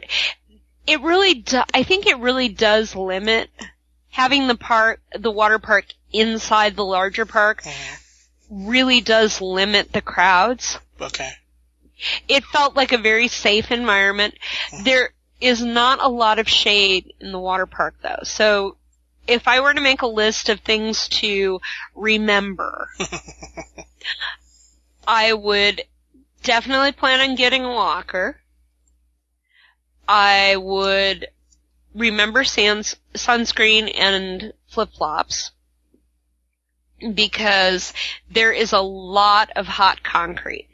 [0.87, 3.51] it really, do, I think it really does limit
[4.11, 7.63] having the park, the water park inside the larger park.
[7.63, 8.69] Mm-hmm.
[8.69, 10.79] Really does limit the crowds.
[11.01, 11.31] Okay.
[12.29, 14.35] It felt like a very safe environment.
[14.71, 14.85] Mm-hmm.
[14.85, 18.21] There is not a lot of shade in the water park though.
[18.23, 18.77] So
[19.27, 21.61] if I were to make a list of things to
[21.95, 22.89] remember,
[25.07, 25.83] I would
[26.43, 28.41] definitely plan on getting a locker.
[30.09, 31.29] I would
[31.95, 35.51] remember sans- sunscreen and flip flops
[37.15, 37.93] because
[38.31, 40.69] there is a lot of hot concrete.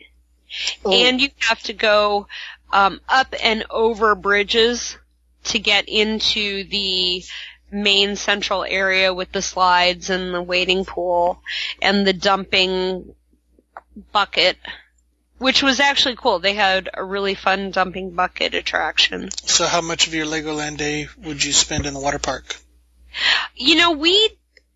[0.84, 0.92] Oh.
[0.92, 2.26] And you have to go
[2.72, 4.96] um, up and over bridges
[5.44, 7.24] to get into the
[7.72, 11.40] main central area with the slides and the wading pool
[11.80, 13.14] and the dumping
[14.12, 14.58] bucket,
[15.38, 16.38] which was actually cool.
[16.38, 19.30] They had a really fun dumping bucket attraction.
[19.44, 22.56] So how much of your Legoland day would you spend in the water park?
[23.56, 24.30] You know, we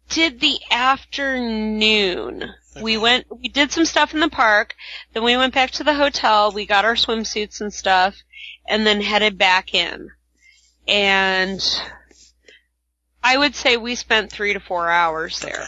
[0.09, 2.45] did the afternoon.
[2.81, 4.75] We went, we did some stuff in the park,
[5.15, 8.15] then we went back to the hotel, we got our swimsuits and stuff,
[8.69, 10.11] and then headed back in.
[10.87, 11.61] And
[13.27, 15.51] I would say we spent three to four hours there.
[15.53, 15.65] Okay.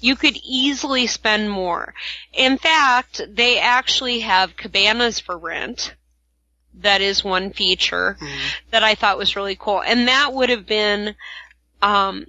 [0.00, 1.92] You could easily spend more.
[2.32, 5.94] In fact, they actually have cabanas for rent.
[6.80, 8.54] That is one feature Mhm.
[8.70, 9.82] that I thought was really cool.
[9.82, 11.14] And that would have been,
[11.82, 12.24] um,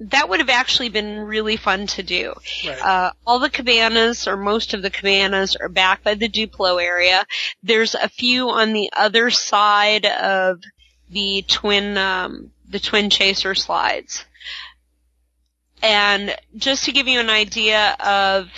[0.00, 2.32] that would have actually been really fun to do.
[2.66, 2.80] Right.
[2.80, 7.26] Uh, all the cabanas, or most of the cabanas, are back by the Duplo area.
[7.62, 10.62] There's a few on the other side of
[11.10, 14.24] the twin, um, the twin chaser slides.
[15.80, 18.50] And just to give you an idea of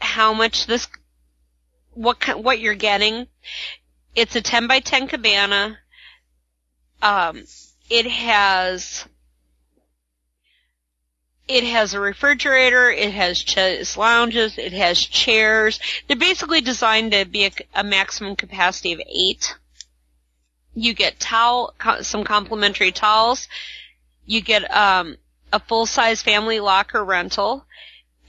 [0.00, 0.88] how much this,
[1.92, 3.26] what what you're getting,
[4.16, 5.76] it's a 10 by 10 cabana.
[7.02, 7.44] Um,
[7.90, 9.04] it has
[11.46, 15.78] it has a refrigerator, it has ch- lounges, it has chairs.
[16.06, 19.56] They're basically designed to be a, a maximum capacity of eight.
[20.80, 23.48] You get towel, some complimentary towels.
[24.24, 25.16] You get um,
[25.52, 27.66] a full-size family locker rental,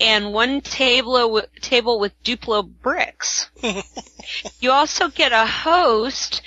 [0.01, 3.49] and one table table with Duplo bricks.
[4.59, 6.41] you also get a host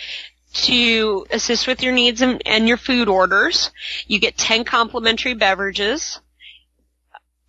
[0.53, 3.71] to assist with your needs and, and your food orders.
[4.07, 6.21] You get 10 complimentary beverages.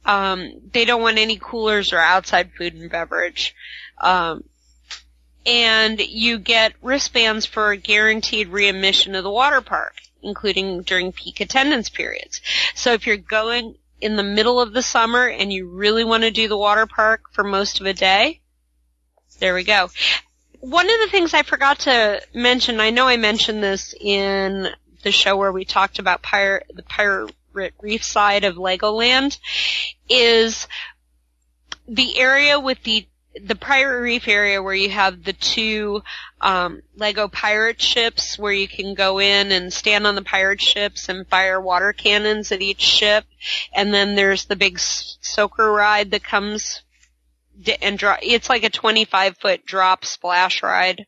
[0.06, 3.54] Um, they don't want any coolers or outside food and beverage.
[4.00, 4.46] Um,
[5.45, 11.39] and you get wristbands for a guaranteed readmission of the water park, including during peak
[11.39, 12.41] attendance periods.
[12.73, 16.31] So if you're going in the middle of the summer and you really want to
[16.31, 18.41] do the water park for most of a day,
[19.39, 19.89] there we go.
[20.60, 24.69] One of the things I forgot to mention, I know I mentioned this in
[25.03, 27.34] the show where we talked about pirate, the pirate
[27.79, 29.38] reef side of Legoland,
[30.10, 30.67] is
[31.88, 33.08] the area with the
[33.43, 36.02] the pirate reef area where you have the two
[36.39, 41.10] um, Lego pirate ships where you can go in and stand on the pirate ships
[41.10, 43.26] and fire water cannons at each ship,
[43.74, 46.82] and then there's the big soaker ride that comes
[47.82, 48.17] and draw.
[48.21, 51.06] It's like a 25 foot drop splash ride.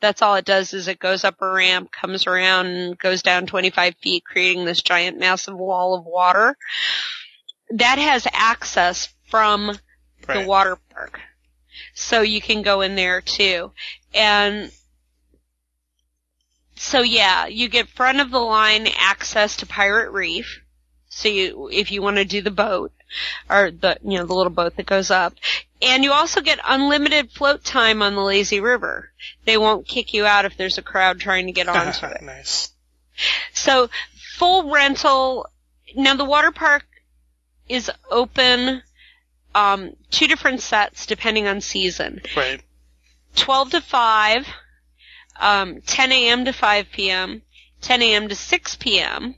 [0.00, 3.46] That's all it does is it goes up a ramp, comes around, and goes down
[3.46, 6.56] 25 feet, creating this giant massive wall of water.
[7.70, 9.78] That has access from
[10.26, 11.20] the water park.
[12.00, 13.72] So you can go in there too.
[14.14, 14.72] And
[16.74, 20.62] so yeah, you get front of the line access to Pirate Reef.
[21.10, 22.92] So you, if you want to do the boat,
[23.50, 25.34] or the, you know, the little boat that goes up.
[25.82, 29.12] And you also get unlimited float time on the lazy river.
[29.44, 32.22] They won't kick you out if there's a crowd trying to get onto it.
[32.22, 32.72] nice.
[33.52, 33.90] So
[34.36, 35.48] full rental.
[35.94, 36.86] Now the water park
[37.68, 38.82] is open
[39.54, 42.22] um, two different sets depending on season.
[42.36, 42.62] Right.
[43.36, 44.46] 12 to 5,
[45.38, 46.44] um, 10 a.m.
[46.44, 47.42] to 5 p.m.,
[47.80, 48.28] 10 a.m.
[48.28, 49.36] to 6 p.m.,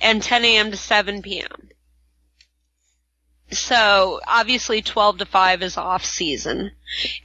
[0.00, 0.70] and 10 a.m.
[0.70, 1.70] to 7 p.m.
[3.50, 6.70] So obviously 12 to 5 is off season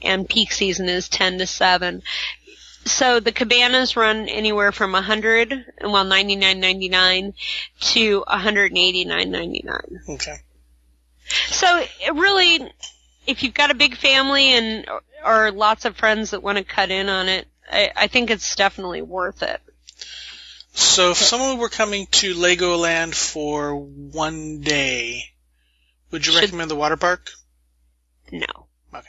[0.02, 2.02] and peak season is 10 to 7.
[2.86, 7.34] So the cabanas run anywhere from 100, well 99.99
[7.80, 10.10] to 189.99.
[10.10, 10.36] Okay.
[11.28, 12.72] So it really,
[13.28, 14.86] if you've got a big family and
[15.26, 18.56] or, lots of friends that want to cut in on it, I, I think it's
[18.56, 19.60] definitely worth it.
[20.74, 25.24] So if someone were coming to Legoland for one day,
[26.12, 27.32] would you Should- recommend the water park?
[28.32, 28.46] No.
[28.94, 29.08] Okay.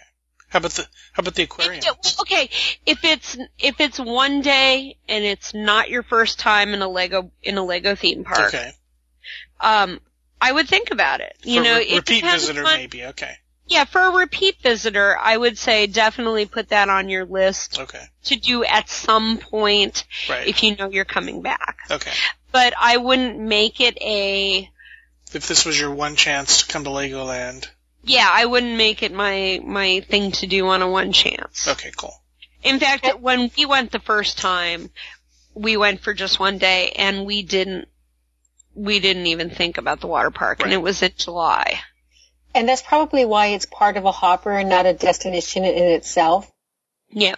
[0.49, 1.83] How about the how about the aquarium?
[2.21, 2.49] Okay,
[2.87, 7.31] if it's if it's one day and it's not your first time in a Lego
[7.43, 8.73] in a Lego theme park, Okay.
[9.61, 10.01] um,
[10.41, 11.37] I would think about it.
[11.43, 13.05] You For know, re- repeat visitor on- maybe.
[13.07, 13.37] Okay.
[13.69, 18.03] Yeah, for a repeat visitor, I would say definitely put that on your list Okay.
[18.25, 20.47] to do at some point Right.
[20.47, 21.79] if you know you're coming back.
[21.91, 22.13] okay.
[22.53, 24.71] But I wouldn't make it a
[25.33, 27.67] If this was your one chance to come to Legoland.
[28.05, 31.67] Yeah, I wouldn't make it my my thing to do on a one chance.
[31.67, 32.15] Okay, cool.
[32.63, 34.91] In fact, when we went the first time,
[35.55, 37.89] we went for just one day and we didn't
[38.77, 41.81] we didn't even think about the water park and it was in July.
[42.55, 46.51] And that's probably why it's part of a hopper and not a destination in itself.
[47.11, 47.35] Yeah.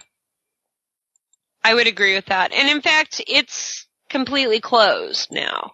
[1.63, 2.53] I would agree with that.
[2.53, 5.73] And in fact, it's completely closed now.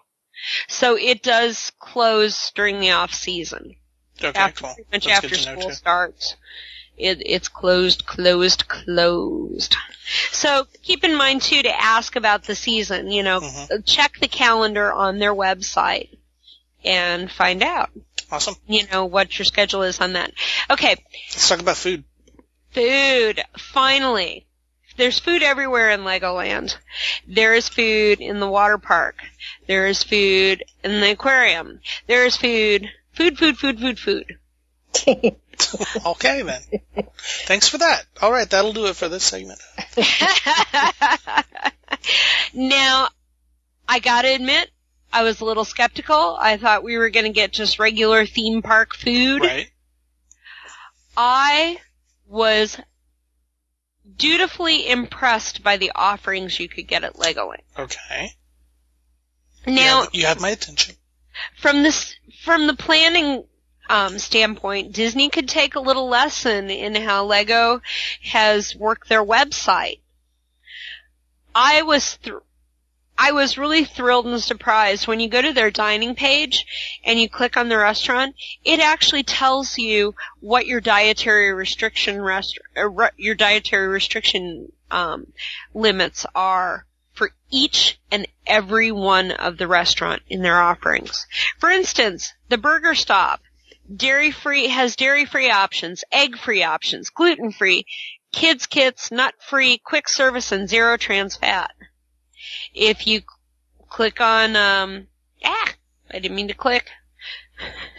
[0.68, 3.76] So it does close during the off season.
[4.22, 4.74] Okay, after cool.
[4.74, 5.74] pretty much That's after good to know, school too.
[5.76, 6.36] starts.
[6.96, 9.76] It, it's closed, closed, closed.
[10.32, 13.10] So keep in mind too to ask about the season.
[13.10, 13.84] You know, Mhm.
[13.84, 16.08] check the calendar on their website
[16.84, 17.90] and find out.
[18.30, 18.56] Awesome.
[18.66, 20.32] You know what your schedule is on that.
[20.70, 20.96] Okay,
[21.30, 22.04] Let's talk about food.
[22.72, 23.42] food.
[23.58, 24.46] Finally,
[24.96, 26.76] there's food everywhere in Legoland.
[27.26, 29.16] There is food in the water park.
[29.66, 31.80] There is food in the aquarium.
[32.06, 32.88] There is food.
[33.12, 34.38] Food, food, food, food, food.
[36.06, 36.62] Okay then.
[37.46, 38.04] Thanks for that.
[38.22, 39.58] All right, that'll do it for this segment.
[42.54, 43.08] now,
[43.88, 44.70] I gotta admit,
[45.12, 46.36] I was a little skeptical.
[46.38, 49.42] I thought we were gonna get just regular theme park food.
[49.42, 49.70] Right?
[51.16, 51.78] I
[52.26, 52.78] was
[54.16, 57.62] dutifully impressed by the offerings you could get at Legoland.
[57.78, 58.30] Okay.
[59.66, 60.94] Now, you, have, you have my attention.
[61.56, 63.44] from this, from the planning
[63.88, 67.80] um, standpoint, Disney could take a little lesson in how Lego
[68.22, 70.00] has worked their website.
[71.54, 72.38] I was thr-
[73.18, 76.66] I was really thrilled and surprised when you go to their dining page
[77.02, 78.36] and you click on the restaurant.
[78.62, 85.32] It actually tells you what your dietary restriction rest- uh, your dietary restriction um,
[85.72, 86.84] limits are
[87.14, 91.26] for each and every one of the restaurant in their offerings.
[91.58, 93.40] For instance, the Burger Stop
[93.94, 97.86] dairy free has dairy free options, egg free options, gluten free,
[98.32, 101.70] kids kits, nut free, quick service, and zero trans fat.
[102.74, 103.22] If you
[103.88, 105.06] click on um
[105.44, 105.72] ah,
[106.10, 106.88] I didn't mean to click.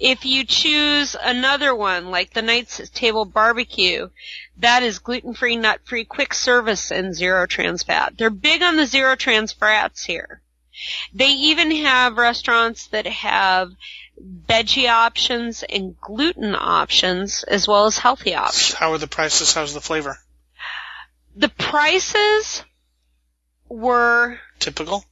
[0.00, 4.08] if you choose another one like the Knights Table Barbecue,
[4.56, 8.14] that is gluten free, nut free, quick service, and zero trans fat.
[8.16, 10.42] They're big on the zero trans fats here.
[11.12, 13.72] They even have restaurants that have
[14.46, 18.74] veggie options and gluten options as well as healthy options.
[18.74, 19.54] How are the prices?
[19.54, 20.18] How's the flavor?
[21.36, 22.62] The prices
[23.68, 25.04] were Typical?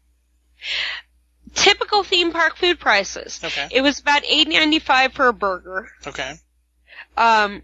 [1.55, 3.41] typical theme park food prices.
[3.43, 3.69] Okay.
[3.71, 5.89] It was about eight ninety five for a burger.
[6.07, 6.35] Okay.
[7.17, 7.63] Um,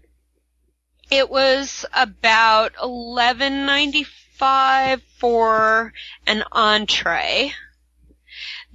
[1.11, 4.05] it was about eleven ninety
[4.37, 5.93] five for
[6.25, 7.53] an entree.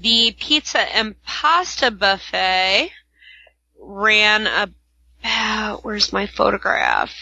[0.00, 2.90] The pizza and pasta buffet
[3.78, 5.84] ran about.
[5.84, 7.12] Where's my photograph?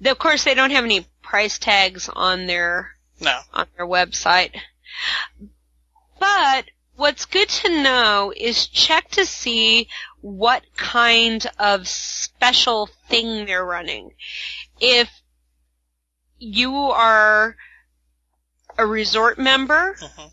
[0.00, 3.40] The- Of course, they don't have any price tags on their No.
[3.52, 4.54] on their website.
[6.20, 9.88] But what's good to know is check to see
[10.20, 14.14] what kind of special thing they're running.
[14.80, 15.10] If
[16.38, 17.56] you are
[18.76, 20.30] a resort member Mhm.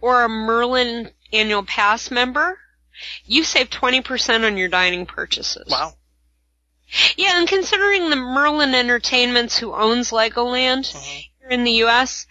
[0.00, 2.58] Or a Merlin annual pass member,
[3.24, 5.66] you save 20% on your dining purchases.
[5.70, 5.94] Wow.
[7.16, 11.28] Yeah, and considering the Merlin Entertainments who owns Legoland, Mhm.
[11.38, 12.26] here in the U.S.,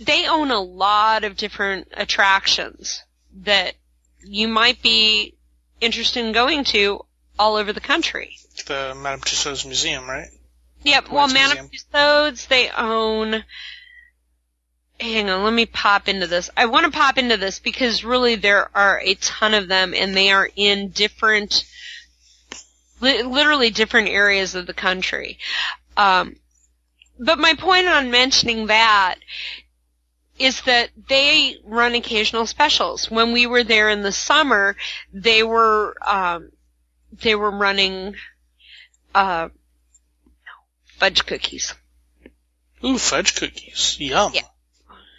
[0.00, 3.02] they own a lot of different attractions
[3.32, 3.74] that
[4.24, 5.36] you might be
[5.80, 7.04] interested in going to
[7.38, 8.36] all over the country.
[8.66, 10.28] The Madame Tussauds Museum, right?
[10.82, 13.44] Yep, well, Madame Tussauds, they own,
[15.04, 16.50] hang on, let me pop into this.
[16.56, 20.16] I want to pop into this because really there are a ton of them and
[20.16, 21.64] they are in different,
[23.00, 25.38] li- literally different areas of the country.
[25.96, 26.36] Um,
[27.18, 29.16] but my point on mentioning that
[30.38, 33.10] is that they run occasional specials.
[33.10, 34.76] When we were there in the summer,
[35.12, 36.50] they were um,
[37.22, 38.16] they were running
[39.14, 39.50] uh,
[40.86, 41.74] fudge cookies.
[42.84, 43.96] Ooh, fudge cookies.
[44.00, 44.32] Yum.
[44.34, 44.42] Yeah.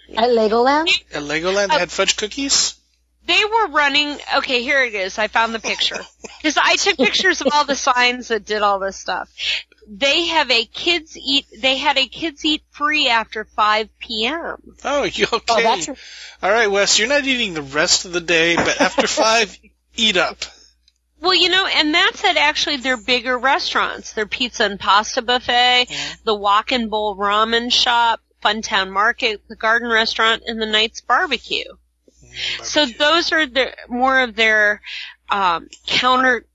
[0.10, 0.88] At Legoland?
[1.14, 2.76] At Legoland, they had uh, fudge cookies?
[3.26, 4.20] They were running.
[4.38, 5.18] Okay, here it is.
[5.18, 6.00] I found the picture
[6.38, 9.30] because I took pictures of all the signs that did all this stuff.
[9.88, 11.46] They have a kids eat.
[11.60, 14.58] They had a kids eat free after 5 p.m.
[14.84, 15.46] Oh, you oh, okay?
[15.50, 15.90] Oh, that's
[16.42, 19.58] All right, Wes, you're not eating the rest of the day, but after five,
[19.96, 20.38] eat up.
[21.22, 24.14] Well, you know, and that's at actually their bigger restaurants.
[24.14, 25.88] Their pizza and pasta buffet,
[26.24, 31.64] the Wok and Bowl Ramen Shop, Funtown Market, the Garden Restaurant, and the Knights Barbecue.
[32.24, 34.82] Mm, So those are the more of their
[35.30, 36.46] um, counter,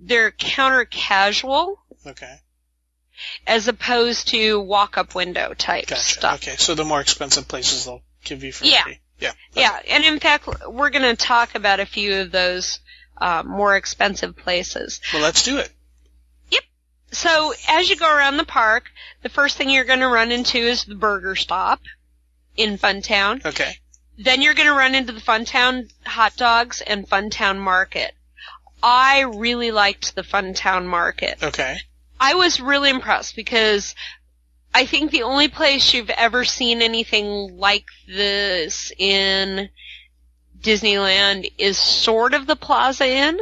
[0.00, 2.36] their counter casual Okay.
[3.46, 6.02] as opposed to walk up window type Gotcha.
[6.02, 6.34] stuff.
[6.42, 8.82] Okay, so the more expensive places they'll give you for Yeah.
[8.84, 9.00] free.
[9.20, 9.32] Yeah.
[9.52, 12.80] Yeah, and in fact, we're going to talk about a few of those
[13.16, 15.00] uh, more expensive places.
[15.12, 15.70] Well, let's do it.
[17.14, 18.84] So as you go around the park,
[19.22, 21.80] the first thing you're going to run into is the burger stop.
[22.56, 23.44] in Funtown.
[23.44, 23.78] Okay.
[24.18, 28.14] Then you're going to run into the Funtown hot dogs and Funtown Market.
[28.82, 31.42] I really liked the Funtown Market.
[31.42, 31.78] Okay.
[32.20, 33.94] I was really impressed because
[34.72, 39.68] I think the only place you've ever seen anything like this in
[40.60, 43.40] Disneyland is sort of the Plaza Inn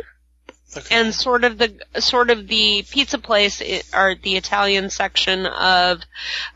[0.76, 0.94] Okay.
[0.94, 3.60] and sort of the sort of the pizza place
[3.94, 6.00] or the Italian section of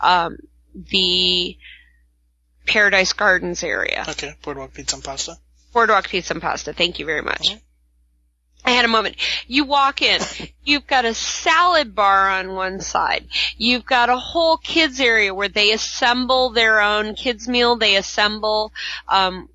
[0.01, 0.39] um,
[0.75, 1.57] the
[2.67, 4.05] Paradise Gardens area.
[4.09, 4.35] okay.
[4.43, 5.37] Boardwalk pizza and pasta.
[5.73, 6.73] Boardwalk Pizza and Pasta.
[6.73, 7.49] Thank you very much.
[7.51, 7.61] Mhm.
[8.65, 9.17] I had a moment.
[9.47, 10.21] You walk in,
[10.65, 13.29] you've got a salad bar on one side.
[13.59, 17.77] You've got a whole kids area where they assemble their own kids meal.
[17.77, 18.73] They assemble
[19.07, 19.51] um,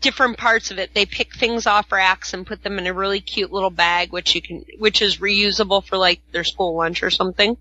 [0.00, 0.94] different parts of it.
[0.94, 4.34] They pick things off racks and put them in a really cute little bag, which
[4.34, 7.56] you can, which is reusable for like their school lunch or something.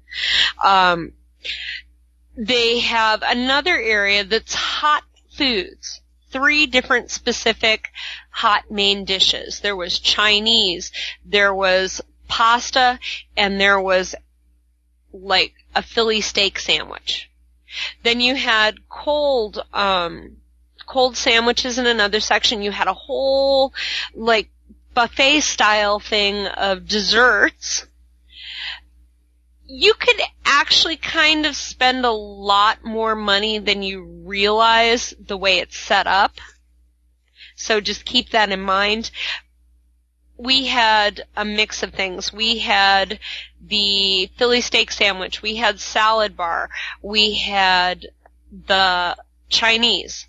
[0.63, 1.13] Um,
[2.35, 6.01] they have another area that's hot foods.
[6.31, 7.89] Three different specific
[8.31, 9.59] hot main dishes.
[9.59, 10.91] There was Chinese,
[11.23, 12.99] there was pasta,
[13.37, 14.15] and there was
[15.11, 17.29] like a Philly steak sandwich.
[18.01, 20.37] Then you had cold, um,
[20.93, 22.61] cold sandwiches in another section.
[22.61, 23.73] You had a whole,
[24.13, 24.51] like,
[24.93, 27.87] buffet style thing of desserts.
[29.65, 35.57] You could actually kind of spend a lot more money than you realize the way
[35.57, 36.33] it's set up.
[37.55, 39.09] So just keep that in mind.
[40.37, 42.31] We had a mix of things.
[42.31, 43.17] We had
[43.65, 45.41] the Philly steak sandwich.
[45.41, 46.69] We had salad bar.
[47.01, 48.05] We had
[48.51, 49.17] the
[49.49, 50.27] Chinese.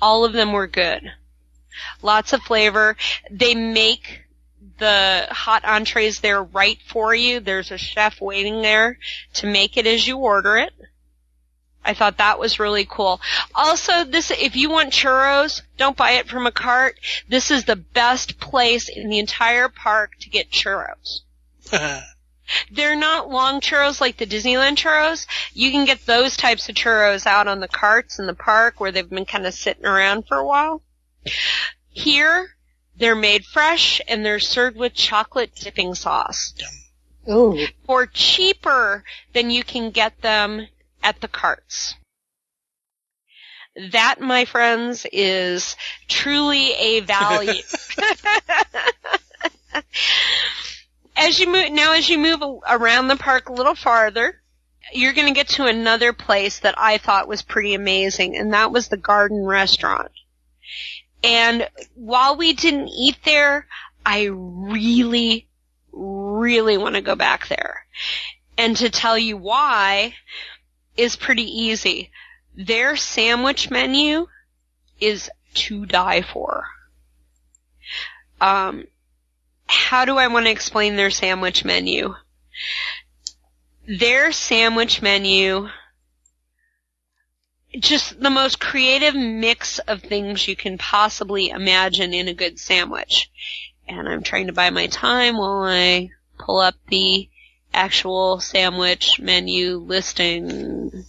[0.00, 1.12] All of them were good.
[2.02, 2.96] Lots of flavor.
[3.30, 4.24] They make
[4.78, 7.40] the hot entrees there right for you.
[7.40, 8.98] There's a chef waiting there
[9.34, 10.72] to make it as you order it.
[11.84, 13.20] I thought that was really cool.
[13.54, 16.98] Also, this, if you want churros, don't buy it from a cart.
[17.28, 21.20] This is the best place in the entire park to get churros.
[22.70, 25.26] They're not long churros like the Disneyland churros.
[25.52, 28.92] You can get those types of churros out on the carts in the park where
[28.92, 30.82] they've been kind of sitting around for a while.
[31.90, 32.56] Here,
[32.96, 36.54] they're made fresh and they're served with chocolate dipping sauce
[37.28, 37.66] Ooh.
[37.84, 40.66] for cheaper than you can get them
[41.02, 41.94] at the carts.
[43.92, 45.76] That, my friends, is
[46.08, 47.62] truly a value.
[51.16, 54.40] as you move, now as you move around the park a little farther,
[54.92, 58.72] you're going to get to another place that I thought was pretty amazing, and that
[58.72, 60.10] was the Garden Restaurant.
[61.22, 63.66] And while we didn't eat there,
[64.04, 65.48] I really,
[65.92, 67.84] really want to go back there.
[68.56, 70.14] And to tell you why
[70.96, 72.10] is pretty easy.
[72.56, 74.26] Their sandwich menu
[74.98, 76.66] is to die for.
[78.40, 78.84] Um,
[79.70, 82.14] how do I want to explain their sandwich menu?
[83.86, 85.68] Their sandwich menu,
[87.78, 93.30] just the most creative mix of things you can possibly imagine in a good sandwich.
[93.86, 97.28] And I'm trying to buy my time while I pull up the
[97.72, 101.04] actual sandwich menu listing.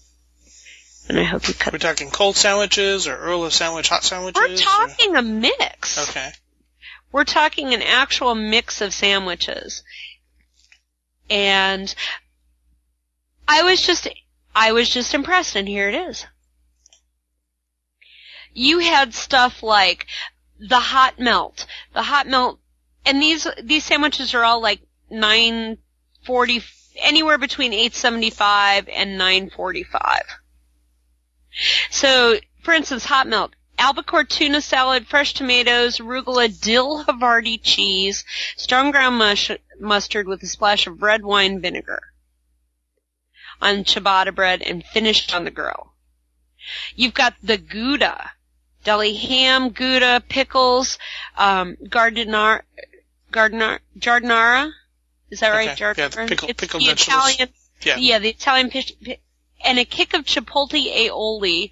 [1.10, 4.40] And I hope you cut We're talking cold sandwiches or Earl of Sandwich hot sandwiches?
[4.40, 6.10] We're or- talking a mix.
[6.10, 6.32] Okay.
[7.12, 9.84] We're talking an actual mix of sandwiches.
[11.30, 11.94] And
[13.48, 14.08] I was just,
[14.56, 16.26] I was just impressed and here it is.
[18.54, 20.08] You had stuff like
[20.60, 22.60] the hot melt, the hot melt,
[23.06, 26.64] and these, these sandwiches are all like 940,
[26.98, 30.22] anywhere between 875 and 945.
[31.90, 38.24] So, for instance, hot melt, albacore tuna salad, fresh tomatoes, arugula, dill Havarti cheese,
[38.56, 42.02] strong ground mush- mustard with a splash of red wine vinegar
[43.62, 45.94] on ciabatta bread and finished on the grill.
[46.96, 48.32] You've got the Gouda,
[48.84, 51.00] deli ham, Gouda, pickles,
[51.38, 52.62] um, gardenar,
[53.32, 54.72] gardenar, jardinara.
[55.32, 55.70] Is that right?
[55.70, 55.84] Okay.
[55.98, 56.28] Yeah, Jardinara?
[56.28, 57.30] pickle- it's pickled the vegetables.
[57.30, 57.54] Italian,
[57.84, 57.96] Yeah.
[57.98, 58.94] yeah, the Italian fish,
[59.64, 61.72] and a kick of chipotle aioli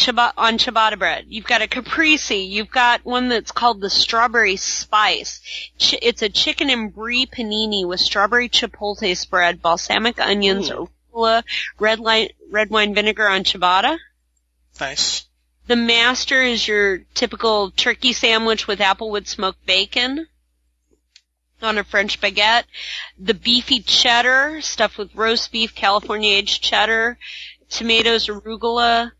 [0.00, 1.26] ciabatta, on ciabatta bread.
[1.28, 2.48] You've got a caprese.
[2.48, 5.40] You've got one that's called the strawberry spice.
[5.78, 10.88] Ch- it's a chicken and brie panini with strawberry chipotle spread, balsamic onions, Ooh.
[11.12, 11.42] arugula,
[11.78, 13.98] red, li- red wine vinegar on ciabatta.
[14.80, 15.26] Nice.
[15.66, 20.26] The master is your typical turkey sandwich with applewood smoked bacon
[21.62, 22.64] on a French baguette.
[23.18, 27.18] The beefy cheddar stuffed with roast beef, California aged cheddar,
[27.68, 29.12] tomatoes, arugula,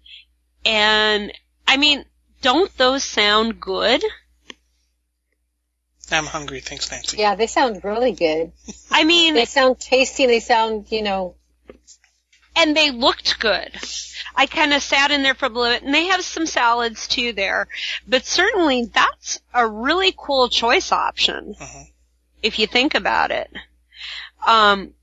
[0.65, 1.33] And
[1.67, 2.05] I mean,
[2.43, 4.03] don't those sound good?
[6.13, 7.19] I'm hungry, thanks Nancy.
[7.19, 8.53] Yeah, they sound really good.
[8.91, 10.27] I mean, They sound tasty.
[10.27, 11.37] They sound, you know,
[12.57, 13.71] and they looked good.
[14.35, 17.07] I kind of sat in there for a little bit, and they have some salads
[17.07, 17.69] too there.
[18.09, 21.91] But certainly, that's a really cool choice option Mhm.
[22.43, 23.51] if you think about it.
[24.47, 24.95] Um,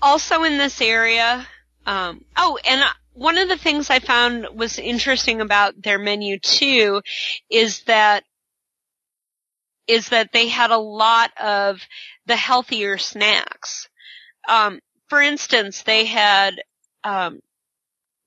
[0.00, 1.46] also in this area,
[1.86, 2.82] um, oh, and
[3.18, 7.02] one of the things I found was interesting about their menu too
[7.50, 8.24] is that
[9.88, 11.80] is that they had a lot of
[12.26, 13.88] the healthier snacks.
[14.48, 16.62] Um, for instance, they had
[17.02, 17.40] um,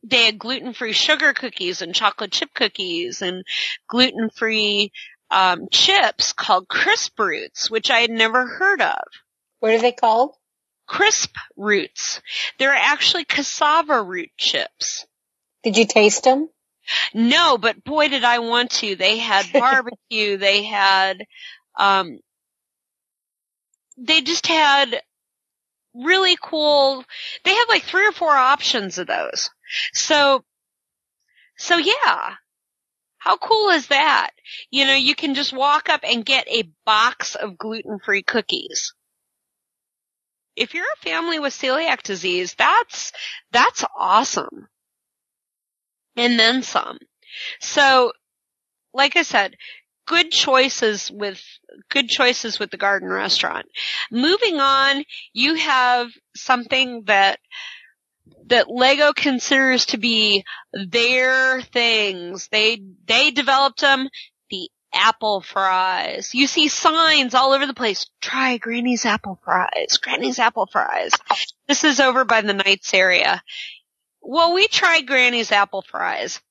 [0.03, 3.45] they had gluten-free sugar cookies and chocolate chip cookies and
[3.87, 4.91] gluten-free
[5.29, 9.03] um, chips called Crisp Roots, which I had never heard of.
[9.59, 10.35] what are they called?
[10.91, 12.21] Crisp Roots.
[12.59, 15.05] They're actually cassava root chips.
[15.63, 16.49] Did you taste them?
[17.13, 18.97] No, but boy did I want to.
[18.97, 21.23] They had barbecue, they had,
[21.79, 22.19] um,
[23.97, 25.01] they just had
[25.95, 27.05] really cool,
[27.45, 29.49] they had like three or four options of those.
[29.93, 30.43] So,
[31.57, 32.35] so yeah.
[33.17, 34.31] How cool is that?
[34.71, 38.93] You know, you can just walk up and get a box of gluten-free cookies.
[40.55, 43.11] If you're a family with celiac disease, that's,
[43.51, 44.67] that's awesome.
[46.15, 46.97] And then some.
[47.59, 48.11] So,
[48.93, 49.55] like I said,
[50.05, 51.41] good choices with,
[51.89, 53.67] good choices with the garden restaurant.
[54.11, 57.39] Moving on, you have something that,
[58.47, 60.43] that Lego considers to be
[60.73, 62.49] their things.
[62.51, 64.09] They, they developed them, the
[64.93, 66.33] apple fries.
[66.33, 68.07] You see signs all over the place.
[68.21, 69.97] Try Granny's apple fries.
[70.01, 71.13] Granny's apple fries.
[71.67, 73.41] This is over by the Knights area.
[74.21, 76.41] Well, we tried Granny's apple fries.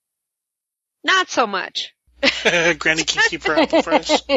[1.05, 1.95] Not so much.
[2.78, 4.22] Granny can keep her apple fries.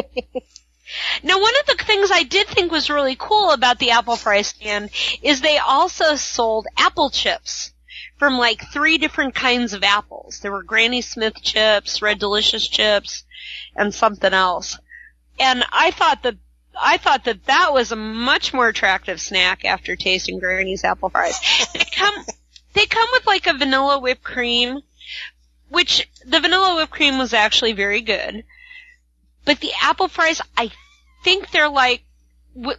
[1.22, 4.42] Now, one of the things I did think was really cool about the apple fry
[4.42, 4.90] stand
[5.22, 7.72] is they also sold apple chips
[8.18, 10.40] from like three different kinds of apples.
[10.40, 13.24] There were Granny Smith chips, Red Delicious chips,
[13.76, 14.78] and something else.
[15.38, 16.36] And I thought that
[16.80, 21.38] I thought that that was a much more attractive snack after tasting Granny's apple fries.
[21.72, 22.24] They come
[22.72, 24.80] they come with like a vanilla whipped cream,
[25.68, 28.44] which the vanilla whipped cream was actually very good.
[29.44, 30.72] But the apple fries, I
[31.22, 32.02] think they're like,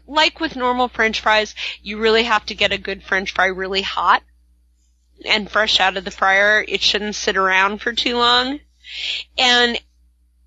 [0.07, 3.81] like with normal french fries, you really have to get a good french fry really
[3.81, 4.23] hot
[5.23, 6.63] and fresh out of the fryer.
[6.67, 8.59] It shouldn't sit around for too long.
[9.37, 9.79] And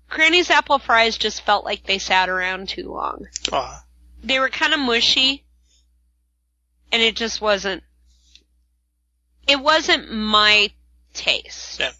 [0.09, 3.27] Granny's apple fries just felt like they sat around too long.
[3.51, 3.83] Aw.
[4.23, 5.43] They were kind of mushy
[6.91, 7.83] and it just wasn't,
[9.47, 10.71] it wasn't my
[11.13, 11.79] taste.
[11.79, 11.91] Yeah.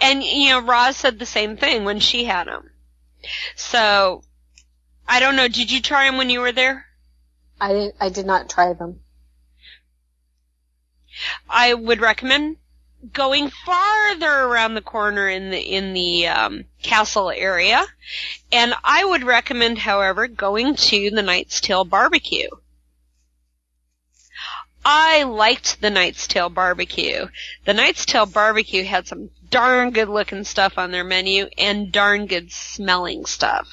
[0.00, 2.70] And, you know, Roz said the same thing when she had them.
[3.56, 4.22] So,
[5.08, 6.86] I don't know, did you try them when you were there?
[7.60, 9.00] I I did not try them.
[11.48, 12.56] I would recommend
[13.12, 17.84] going farther around the corner in the in the um, castle area,
[18.50, 22.48] and I would recommend, however, going to the Knight's Tale Barbecue.
[24.84, 27.26] I liked the Knight's Tale Barbecue.
[27.64, 32.26] The Knight's Tale Barbecue had some darn good looking stuff on their menu and darn
[32.26, 33.68] good smelling stuff.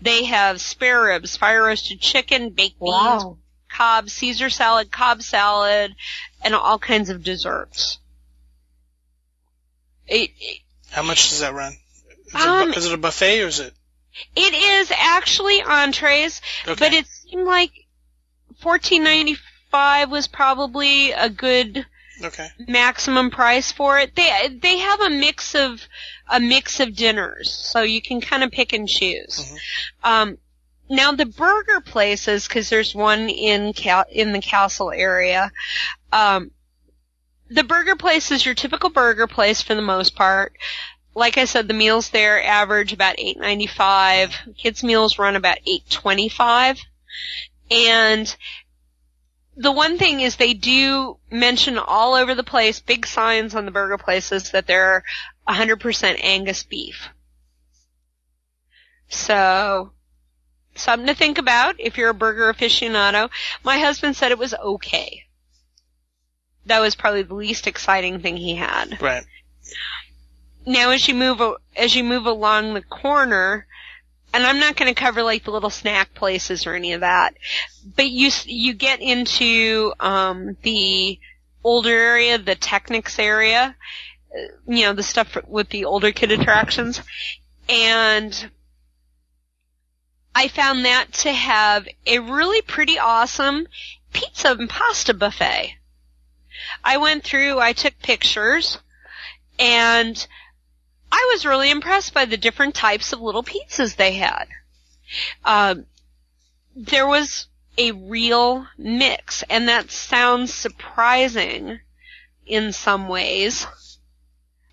[0.00, 3.38] They have spare ribs, fire roasted chicken, baked beans, Wow.
[3.68, 5.94] Cob, Caesar salad, Cobb salad,
[6.42, 7.98] and all kinds of desserts.
[10.06, 10.60] It, it,
[10.90, 11.72] How much does that run?
[11.72, 13.74] Is, it, Um, a, it a buffet or is it?
[14.34, 16.74] it is actually entrees, Okay.
[16.78, 17.70] but it seemed like
[18.60, 19.36] fourteen ninety
[19.70, 21.86] five was probably a good
[22.24, 22.48] okay.
[22.66, 24.14] maximum price for it.
[24.16, 25.86] They they have a mix of
[26.28, 29.38] a mix of dinners, so you can kind of pick and choose.
[29.38, 29.58] Mhm.
[30.02, 30.38] Um,
[30.88, 35.50] now the burger places, because there's one in Cal- in the castle area.
[36.12, 36.50] Um,
[37.50, 40.52] the burger place is your typical burger place for the most part.
[41.14, 44.34] Like I said, the meals there average about eight ninety five.
[44.56, 46.78] Kids meals run about eight twenty five,
[47.70, 48.34] and
[49.58, 53.72] the one thing is they do mention all over the place, big signs on the
[53.72, 55.02] burger places that they're
[55.48, 57.08] 100% Angus beef.
[59.08, 59.90] So,
[60.78, 63.30] something to think about if you're a burger aficionado.
[63.64, 65.24] My husband said it was okay.
[66.66, 69.00] That was probably the least exciting thing he had.
[69.00, 69.24] Right.
[70.66, 71.40] Now as you move,
[71.76, 73.66] as you move along the corner,
[74.34, 77.34] and I'm not going to cover like the little snack places or any of that,
[77.96, 81.18] but you, s- you get into, um, the
[81.64, 83.74] older area, the Technics area,
[84.34, 87.00] uh, you know, the stuff with the older kid attractions.
[87.70, 88.50] And
[90.38, 93.66] I found that to have a really pretty awesome
[94.12, 95.74] pizza and pasta buffet.
[96.84, 98.78] I went through, I took pictures,
[99.58, 100.28] and
[101.10, 104.44] I was really impressed by the different types of little pizzas they had.
[105.44, 105.86] Um,
[106.76, 111.80] there was a real mix, and that sounds surprising
[112.46, 113.66] in some ways.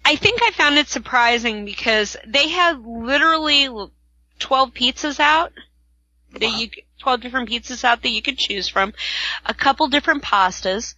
[0.06, 3.68] I think I found it surprising because they had literally
[4.40, 5.52] 12 pizzas out
[6.40, 6.58] that wow.
[6.58, 6.70] you
[7.00, 8.94] 12 different pizzas out that you could choose from,
[9.46, 10.96] a couple different pastas.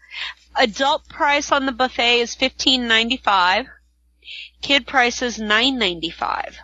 [0.55, 3.67] Adult price on the buffet is 15.95.
[4.61, 6.55] Kid price is 9.95.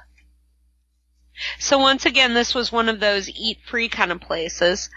[1.59, 4.89] So once again, this was one of those eat free kind of places.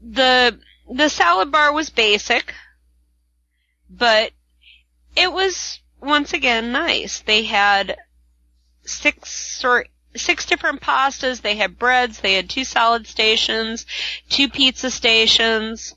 [0.00, 0.58] The,
[0.90, 2.54] the salad bar was basic,
[3.90, 4.32] but
[5.14, 7.20] it was once again nice.
[7.20, 7.96] They had
[8.84, 9.86] six or
[10.16, 13.86] six different pastas, they had breads, they had two salad stations,
[14.28, 15.94] two pizza stations,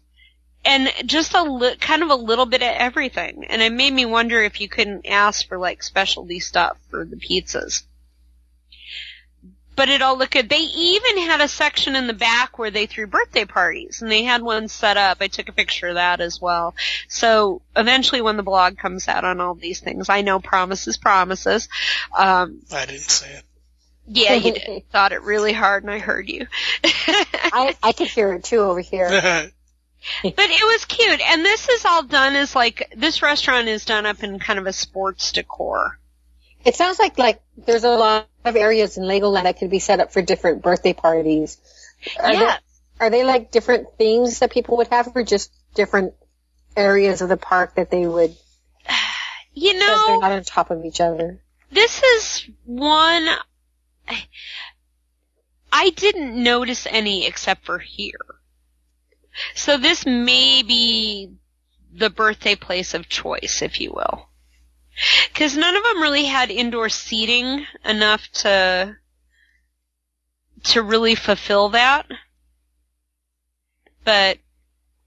[0.64, 3.46] and just a li- kind of a little bit of everything.
[3.50, 7.18] And it made me wonder if you couldn't ask for like specialty stuff for the
[7.18, 7.84] pizzas
[9.76, 10.50] but it all looked good.
[10.50, 14.24] They even had a section in the back where they threw birthday parties, and they
[14.24, 15.18] had one set up.
[15.20, 16.76] I took a picture of that as well.
[17.08, 21.68] So eventually, when the blog comes out on all these things, I know promises, promises.
[22.18, 23.44] Um, I didn't say it.
[24.08, 24.84] Yeah, you did.
[24.92, 26.48] Thought it really hard, and I heard you.
[26.84, 29.10] I I could hear it too over here.
[30.24, 34.06] but it was cute, and this is all done as like this restaurant is done
[34.06, 36.00] up in kind of a sports decor.
[36.64, 40.00] It sounds like like there's a lot of areas in Legoland that could be set
[40.00, 41.58] up for different birthday parties.
[42.20, 42.40] Are yeah.
[42.40, 46.14] They, are they like different themes that people would have, or just different
[46.78, 48.36] areas of the park that they would?
[49.58, 51.40] You know, they're not on top of each other.
[51.72, 53.26] This is one.
[55.72, 58.14] I didn't notice any except for here.
[59.54, 61.34] So this may be
[61.94, 64.30] the birthday place of choice, if you will.
[65.28, 68.96] Because none of them really had indoor seating enough to
[70.64, 72.08] to really fulfill that.
[74.04, 74.40] But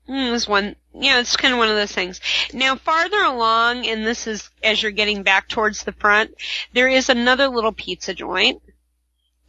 [0.08, 0.76] mm, it was one.
[0.92, 2.20] Yeah, it's kind of one of those things.
[2.52, 6.32] Now, farther along, and this is as you're getting back towards the front,
[6.74, 8.60] there is another little pizza joint,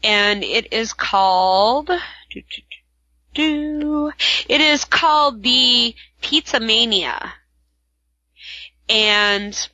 [0.03, 1.87] and it is called.
[1.87, 2.61] Do, do,
[3.33, 4.11] do,
[4.47, 7.33] it is called the Pizza Mania,
[8.87, 9.69] and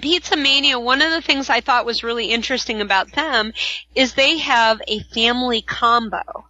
[0.00, 3.52] Pizza Mania, one of the things I thought was really interesting about them
[3.94, 6.48] is they have a family combo.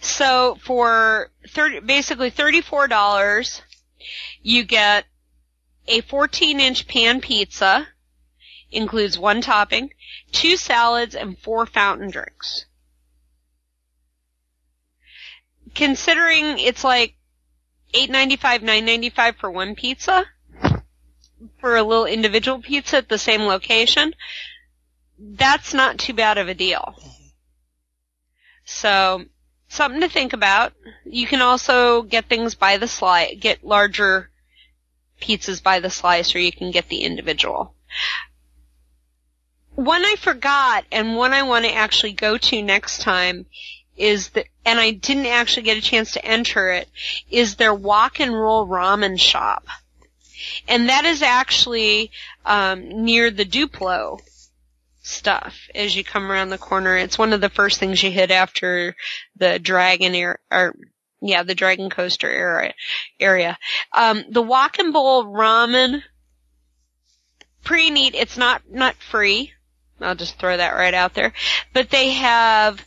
[0.00, 3.60] So for 30, basically $34,
[4.42, 5.04] you get
[5.86, 7.88] a 14 inch pan pizza,
[8.70, 9.92] includes one topping,
[10.32, 12.66] two salads, and four fountain drinks.
[15.74, 17.14] Considering it's like
[17.94, 20.26] $8.95, $9.95 for one pizza,
[21.60, 24.14] for a little individual pizza at the same location,
[25.18, 26.96] that's not too bad of a deal.
[28.64, 29.24] So,
[29.68, 30.74] something to think about.
[31.04, 34.30] You can also get things by the slice, get larger
[35.20, 37.74] pizzas by the slice, or you can get the individual.
[39.78, 43.46] One I forgot, and one I want to actually go to next time,
[43.96, 46.88] is that, and I didn't actually get a chance to enter it,
[47.30, 49.64] is their wok and roll ramen shop
[50.66, 52.10] and that is actually
[52.44, 54.20] um, near the Duplo
[55.02, 56.96] stuff as you come around the corner.
[56.96, 58.94] It's one of the first things you hit after
[59.36, 60.74] the Dragon air, or
[61.20, 62.72] yeah, the Dragon Coaster
[63.18, 63.58] area.
[63.92, 66.02] Um, the Wok and Bowl Ramen,
[67.64, 68.14] pretty neat.
[68.14, 69.52] It's not not free.
[70.00, 71.32] I'll just throw that right out there.
[71.72, 72.84] But they have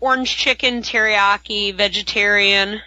[0.00, 2.80] orange chicken, teriyaki, vegetarian,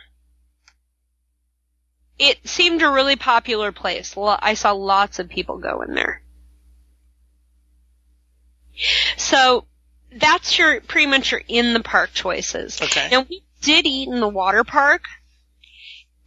[2.20, 4.14] it seemed a really popular place.
[4.18, 6.22] I saw lots of people go in there.
[9.18, 9.66] So
[10.12, 12.82] that's your pretty much your in the park choices.
[12.82, 13.08] Okay.
[13.10, 15.04] Now we did eat in the water park,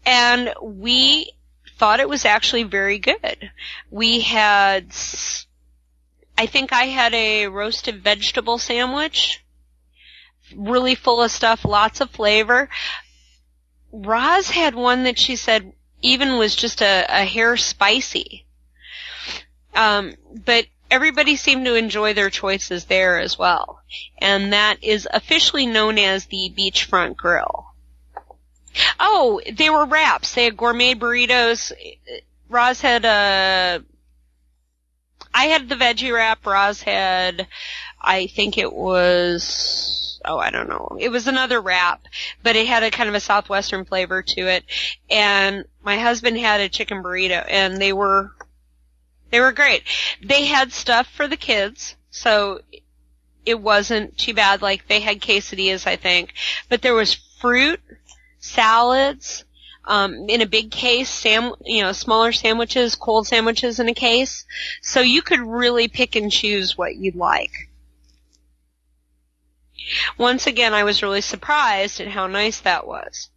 [0.07, 1.33] and we
[1.79, 3.51] thought it was actually very good.
[3.91, 4.93] We had,
[6.43, 9.45] I think I had a roasted vegetable sandwich,
[10.57, 12.69] really full of stuff, lots of flavor.
[13.93, 18.45] Roz had one that she said even was just a, a hair spicy.
[19.77, 20.15] Um,
[20.45, 23.81] but everybody seemed to enjoy their choices there as well.
[24.19, 27.67] And that is officially known as the Beachfront Grill.
[28.99, 30.35] Oh, they were wraps.
[30.35, 31.71] They had gourmet burritos.
[32.49, 33.85] Roz had a.
[35.35, 36.45] I had the veggie wrap.
[36.47, 37.47] Roz had,
[38.01, 40.21] I think it was.
[40.25, 40.97] Oh, I don't know.
[41.01, 42.07] It was another wrap,
[42.43, 44.65] but it had a kind of a southwestern flavor to it.
[45.11, 48.31] And my husband had a chicken burrito, and they were,
[49.31, 49.83] they were great.
[50.23, 52.61] They had stuff for the kids, so
[53.45, 54.63] it wasn't too bad.
[54.63, 56.35] Like they had quesadillas, I think,
[56.69, 57.81] but there was fruit,
[58.39, 59.45] salads,
[59.85, 64.45] um, in a big case, sam, you know, smaller sandwiches, cold sandwiches in a case.
[64.81, 67.51] So you could really pick and choose what you'd like.
[70.17, 73.31] Once again, I was really surprised at how nice that was.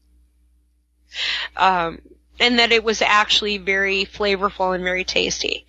[1.58, 2.00] Um,
[2.40, 5.66] and that it was actually very flavorful and very tasty.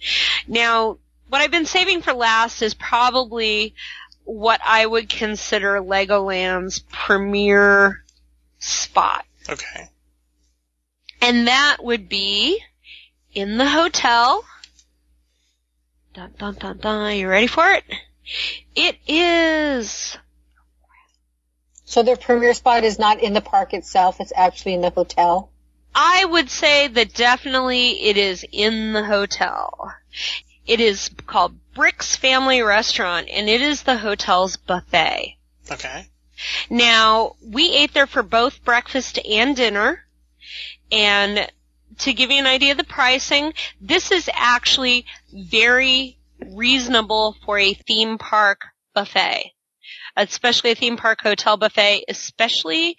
[0.46, 0.98] Now,
[1.28, 3.74] what I've been saving for last is probably
[4.24, 8.04] what I would consider Legoland's premier
[8.58, 9.24] spot.
[9.48, 9.88] Okay.
[11.20, 12.60] And that would be
[13.34, 14.44] in the hotel.
[16.14, 17.16] Dun dun dun dun.
[17.16, 17.84] You ready for it?
[18.74, 20.16] It is.
[21.84, 25.50] So their premier spot is not in the park itself, it's actually in the hotel.
[25.94, 29.92] I would say that definitely it is in the hotel.
[30.66, 35.38] It is called Bricks Family Restaurant and it is the hotel's buffet.
[35.70, 36.08] Okay.
[36.68, 40.04] Now, we ate there for both breakfast and dinner.
[40.92, 41.50] And
[41.98, 46.18] to give you an idea of the pricing, this is actually very
[46.52, 48.60] reasonable for a theme park
[48.94, 49.52] buffet.
[50.16, 52.96] Especially a theme park hotel buffet, especially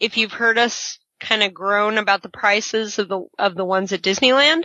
[0.00, 3.92] if you've heard us kind of groan about the prices of the of the ones
[3.92, 4.64] at Disneyland.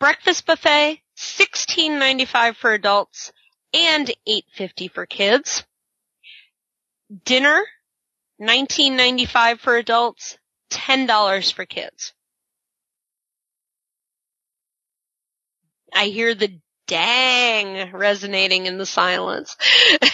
[0.00, 3.32] Breakfast buffet, sixteen ninety five for adults
[3.74, 5.64] and eight fifty for kids.
[7.24, 7.62] Dinner,
[8.38, 10.38] nineteen ninety five for adults,
[10.70, 12.12] ten dollars for kids.
[15.94, 19.56] I hear the dang resonating in the silence.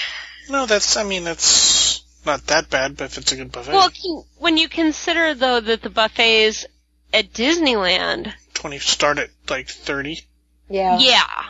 [0.48, 3.72] No, that's, I mean, that's not that bad, but if it's a good buffet.
[3.72, 6.66] well, when you consider though that the buffets
[7.12, 10.20] at Disneyland 20 start at like 30.
[10.68, 10.98] Yeah.
[10.98, 11.44] Yeah.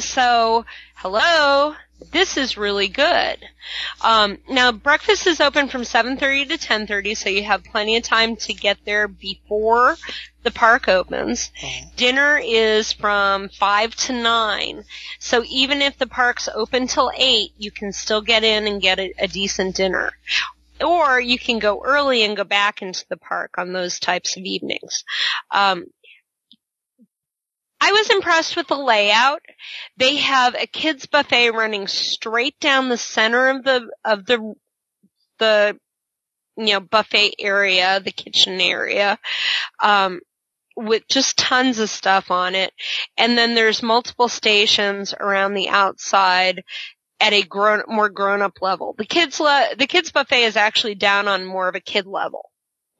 [0.00, 1.74] So, hello.
[2.10, 3.38] This is really good.
[4.02, 8.36] Um, now breakfast is open from 7:30 to 10:30, so you have plenty of time
[8.36, 9.96] to get there before
[10.42, 11.50] the park opens.
[11.62, 11.96] Mhm.
[11.96, 14.84] Dinner is from 5 to 9.
[15.20, 18.98] So even if the park's open till 8, you can still get in and get
[18.98, 20.12] a, a decent dinner.
[20.84, 24.42] Or you can go early and go back into the park on those types of
[24.42, 25.04] evenings.
[25.52, 25.86] Um,
[27.84, 29.42] I was impressed with the layout.
[29.96, 34.54] They have a kids buffet running straight down the center of the of the
[35.40, 35.76] the
[36.56, 39.18] you know buffet area, the kitchen area,
[39.82, 40.20] um,
[40.76, 42.72] with just tons of stuff on it.
[43.16, 46.62] And then there's multiple stations around the outside
[47.18, 48.94] at a grown more grown up level.
[48.96, 52.48] The kids le- the kids buffet is actually down on more of a kid level,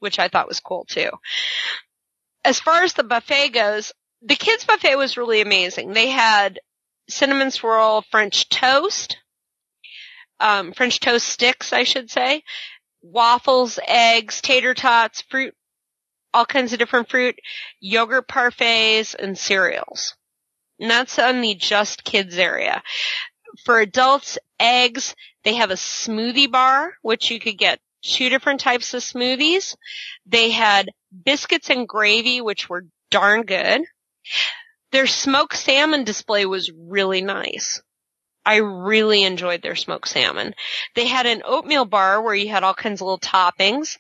[0.01, 1.11] which I thought was cool too.
[2.45, 3.93] As far as the buffet goes,
[4.25, 5.93] the kids buffet was really amazing.
[5.93, 6.61] They had
[7.09, 9.19] cinnamon swirl French toast,
[10.41, 12.43] um, French toast sticks, I should say,
[13.03, 15.55] waffles, eggs, tater tots, fruit,
[16.33, 17.39] all kinds of different fruit,
[17.81, 20.15] yogurt parfaits, and cereals.
[20.79, 22.83] And that's on the just kids area.
[23.65, 25.15] For adults, eggs,
[25.45, 29.77] they have a smoothie bar, which you could get two different types of smoothies.
[30.27, 30.91] They had
[31.25, 33.83] biscuits and gravy, which were darn good.
[34.93, 37.81] Their smoked salmon display was really nice.
[38.45, 40.55] I really enjoyed their smoked salmon.
[40.95, 43.97] They had an oatmeal bar where you had all kinds of little toppings.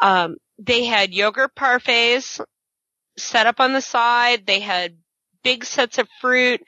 [0.00, 2.40] Um, they had yogurt parfaits
[3.18, 4.46] set up on the side.
[4.46, 4.96] They had
[5.42, 6.62] big sets of fruit,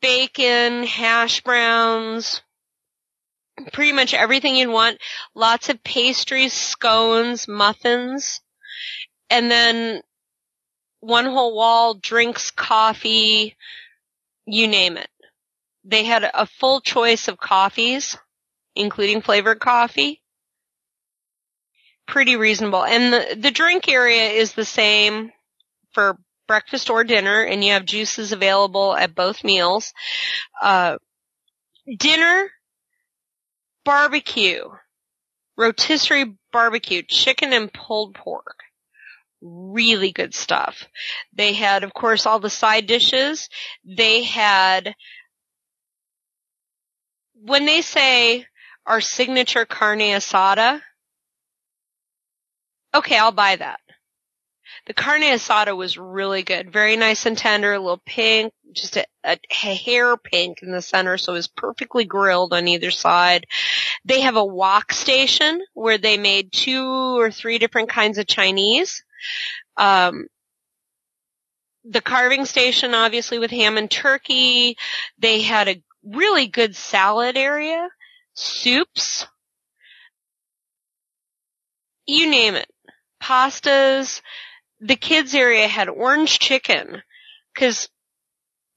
[0.00, 2.42] bacon, hash browns,
[3.72, 4.98] pretty much everything you'd want.
[5.34, 8.40] Lots of pastries, scones, muffins,
[9.30, 10.02] and then
[11.06, 13.56] one whole wall, drinks, coffee,
[14.44, 15.08] you name it.
[15.84, 18.18] They had a full choice of coffees,
[18.74, 20.20] including flavored coffee.
[22.08, 22.84] Pretty reasonable.
[22.84, 25.30] And the, the drink area is the same
[25.92, 29.92] for breakfast or dinner, and you have juices available at both meals.
[30.60, 30.98] Uh,
[31.98, 32.50] dinner,
[33.84, 34.64] barbecue,
[35.56, 38.56] rotisserie barbecue, chicken and pulled pork
[39.40, 40.86] really good stuff.
[41.32, 43.48] They had, of course, all the side dishes.
[43.84, 44.94] They had,
[47.34, 48.46] when they say
[48.86, 50.80] our signature carne asada.
[52.94, 53.80] Okay, I'll buy that.
[54.86, 56.72] The carne asada was really good.
[56.72, 61.18] Very nice and tender, a little pink, just a, a hair pink in the center,
[61.18, 63.46] so it was perfectly grilled on either side.
[64.04, 69.02] They have a wok station where they made two or three different kinds of Chinese.
[69.76, 70.26] Um,
[71.88, 74.76] the carving station, obviously, with ham and turkey.
[75.18, 77.88] They had a really good salad area,
[78.34, 79.26] soups,
[82.06, 82.70] you name it,
[83.22, 84.20] pastas.
[84.80, 87.02] The kids area had orange chicken,
[87.54, 87.88] because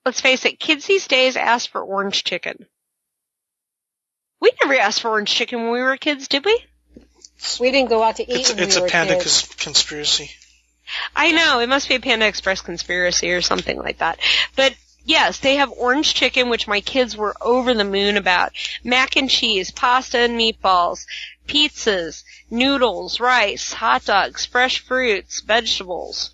[0.05, 2.65] let's face it, kids these days ask for orange chicken.
[4.41, 6.63] We never asked for orange chicken when we were kids, did we?
[7.59, 9.41] We didn't go out to eat It's, when it's we a were panda kids.
[9.41, 10.31] cons- conspiracy.
[11.15, 14.19] I know, it must be a Panda Express conspiracy or something like that.
[14.55, 14.75] But
[15.05, 18.51] yes, they have orange chicken, which my kids were over the moon about.
[18.83, 21.05] Mac and cheese, pasta and meatballs,
[21.47, 26.31] pizzas, noodles, rice, hot dogs, fresh fruits, vegetables.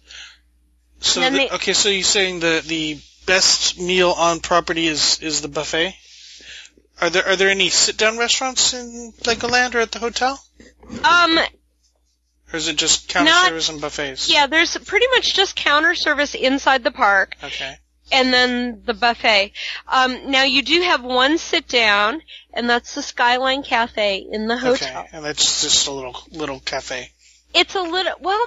[0.99, 5.41] So the, they- okay, so you're saying the the best meal on property is is
[5.41, 5.95] the buffet?
[7.01, 10.41] Are there are there any sit down restaurants in Legoland or at the hotel,
[11.03, 11.39] Um,
[12.55, 14.29] or is it just counter Not- service and buffets?
[14.31, 17.35] yeah, there's pretty much just counter service inside the park.
[17.43, 17.77] Okay.
[18.11, 19.51] and then the buffet.
[19.87, 22.21] Um, now you do have one sit down,
[22.53, 25.01] and that's the Skyline Cafe in the hotel.
[25.01, 27.09] Okay, and that's just a little little cafe.
[27.53, 28.45] It's a little well,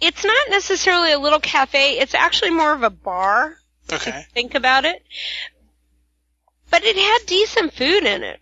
[0.00, 1.98] it's not necessarily a little cafe.
[1.98, 3.56] It's actually more of a bar.
[3.90, 4.24] Okay.
[4.34, 5.02] Think about it,
[6.70, 8.40] but it had decent food in it.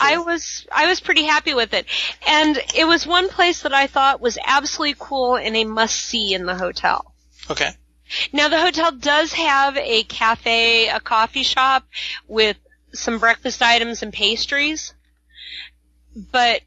[0.00, 1.86] I was I was pretty happy with it,
[2.26, 6.34] and it was one place that I thought was absolutely cool and a must see
[6.34, 7.14] in the hotel.
[7.50, 7.70] Okay.
[8.32, 11.86] Now the hotel does have a cafe, a coffee shop
[12.26, 12.56] with
[12.92, 14.94] some breakfast items and pastries,
[16.14, 16.62] but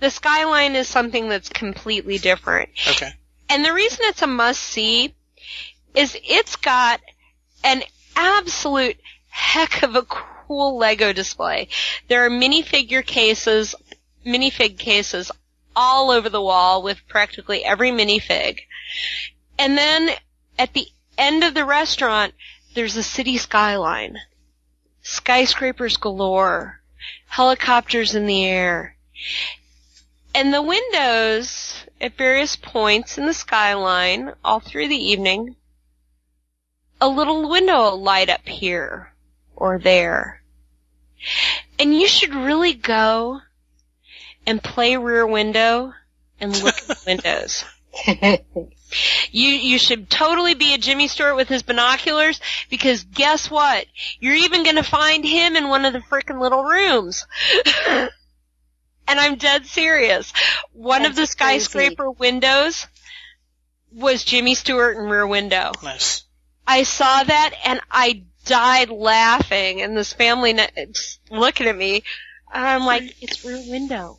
[0.00, 2.70] the skyline is something that's completely different.
[2.88, 3.12] Okay.
[3.48, 5.14] And the reason it's a must see
[5.94, 7.00] is it's got
[7.62, 7.82] an
[8.16, 8.96] absolute
[9.28, 10.02] heck of a
[10.46, 11.68] cool Lego display.
[12.08, 13.74] There are minifigure cases,
[14.26, 15.30] minifig cases
[15.76, 18.60] all over the wall with practically every minifig.
[19.58, 20.10] And then
[20.58, 20.88] at the
[21.18, 22.34] end of the restaurant,
[22.74, 24.18] there's a city skyline.
[25.02, 26.80] Skyscrapers galore.
[27.26, 28.96] Helicopters in the air.
[30.34, 35.56] And the windows at various points in the skyline all through the evening,
[37.00, 39.13] a little window light up here
[39.56, 40.42] or there.
[41.78, 43.40] And you should really go
[44.46, 45.92] and play rear window
[46.40, 47.64] and look at the windows.
[49.30, 52.40] You you should totally be a Jimmy Stewart with his binoculars
[52.70, 53.86] because guess what?
[54.20, 57.26] You're even going to find him in one of the freaking little rooms.
[57.88, 58.10] and
[59.08, 60.32] I'm dead serious.
[60.72, 61.60] One of the That's crazy.
[61.64, 62.86] skyscraper windows
[63.92, 65.72] was Jimmy Stewart in Rear Window.
[65.82, 66.22] Nice.
[66.66, 70.58] I saw that and I died laughing and this family
[71.30, 72.02] looking at me
[72.54, 74.18] and I'm like, it's Rear Window.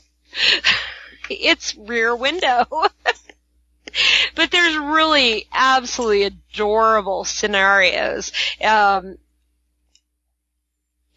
[1.30, 2.66] it's Rear Window.
[4.36, 8.34] but there's really absolutely adorable scenarios.
[8.62, 9.18] Um,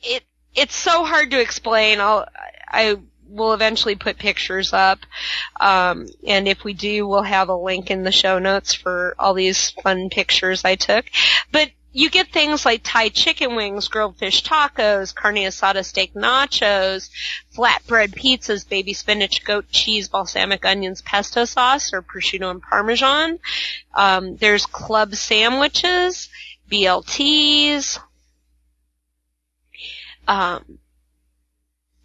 [0.00, 0.22] it
[0.54, 2.00] it's so hard to explain.
[2.00, 2.26] I'll
[2.68, 2.98] I
[3.28, 5.00] will eventually put pictures up,
[5.60, 9.34] um, and if we do, we'll have a link in the show notes for all
[9.34, 11.04] these fun pictures I took.
[11.50, 17.10] But you get things like Thai chicken wings, grilled fish tacos, carne asada steak nachos,
[17.56, 23.40] flatbread pizzas, baby spinach, goat cheese, balsamic onions, pesto sauce, or prosciutto and parmesan.
[23.94, 26.28] Um, there's club sandwiches,
[26.70, 27.98] BLTs,
[30.28, 30.78] um,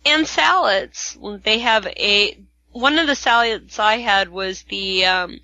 [0.08, 1.16] and salads.
[1.44, 5.40] They have a one of the salads I had was the um,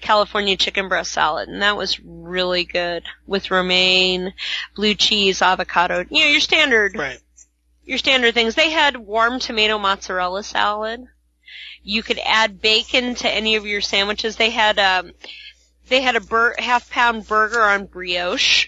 [0.00, 4.34] California chicken breast salad, and that was really good with romaine,
[4.74, 6.04] blue cheese, avocado.
[6.10, 7.18] You know your standard Right.
[7.84, 8.54] your standard things.
[8.54, 11.04] They had warm tomato mozzarella salad.
[11.82, 14.36] You could add bacon to any of your sandwiches.
[14.36, 15.12] They had um,
[15.88, 18.66] they had a bur- half pound burger on brioche.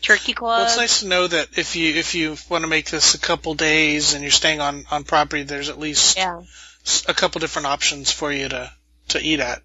[0.00, 0.58] Turkey club.
[0.58, 3.18] Well, it's nice to know that if you if you want to make this a
[3.18, 6.42] couple days and you're staying on on property, there's at least Yeah.
[7.08, 8.72] a couple different options for you to
[9.08, 9.62] to eat at.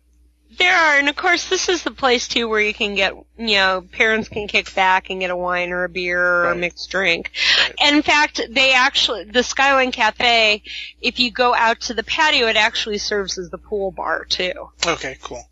[0.57, 3.55] There are, and of course, this is the place too where you can get, you
[3.55, 6.91] know, parents can kick back and get a wine or a beer or a mixed
[6.91, 7.31] drink.
[7.57, 7.73] Right.
[7.81, 10.61] And in fact, they actually, the Skyline Cafe,
[11.01, 14.53] if you go out to the patio, it actually serves as the pool bar too.
[14.85, 15.43] Okay, cool.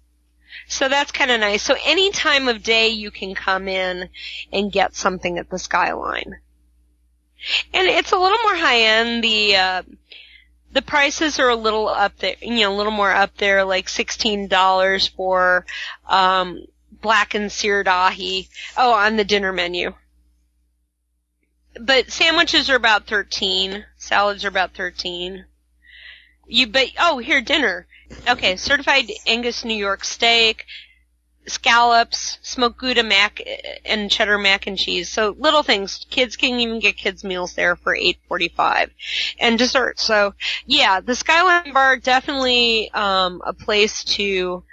[0.67, 1.63] So that's kind of nice.
[1.63, 4.09] So any time of day you can come in
[4.53, 6.35] and get something at the Skyline.
[7.73, 9.23] And it's a little more high end.
[9.23, 9.81] The uh,
[10.73, 13.89] the prices are a little up there, you know, a little more up there, like
[13.89, 15.65] sixteen dollars for
[16.07, 18.47] um, blackened seared ahi.
[18.77, 19.93] Oh, on the dinner menu.
[21.79, 23.85] But sandwiches are about thirteen.
[23.97, 25.45] Salads are about thirteen.
[26.47, 27.87] You but oh here dinner.
[28.27, 30.65] Okay, certified Angus New York steak,
[31.47, 33.41] scallops, smoked Gouda mac
[33.85, 35.09] and cheddar mac and cheese.
[35.09, 36.05] So little things.
[36.09, 38.91] Kids can even get kids meals there for eight forty five,
[39.39, 39.99] and dessert.
[39.99, 40.33] So
[40.65, 44.63] yeah, the Skyline Bar definitely um, a place to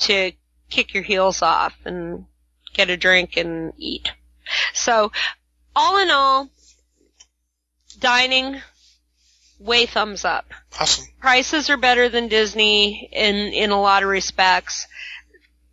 [0.00, 0.32] to
[0.70, 2.26] kick your heels off and
[2.74, 4.10] get a drink and eat.
[4.74, 5.12] So
[5.74, 6.50] all in all,
[8.00, 8.60] dining
[9.60, 10.46] way thumbs up.
[10.80, 11.06] Awesome.
[11.20, 14.86] Prices are better than Disney in in a lot of respects.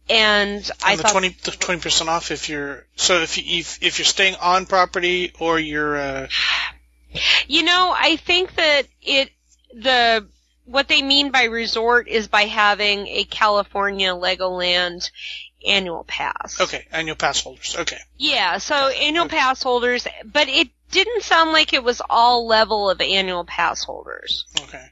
[0.10, 3.60] And I And the thought twenty the twenty percent off if you're so if you
[3.60, 6.28] if, if you're staying on property or you're uh,
[7.48, 9.32] You know, I think that it
[9.74, 10.28] the
[10.66, 15.10] what they mean by resort is by having a California Legoland
[15.66, 16.62] annual pass.
[16.62, 17.76] okay annual pass holders.
[17.80, 17.98] Okay.
[18.18, 19.38] Yeah, so annual Okay.
[19.38, 24.46] pass holders, but it didn't sound like it was all level of annual pass holders.
[24.62, 24.86] Okay.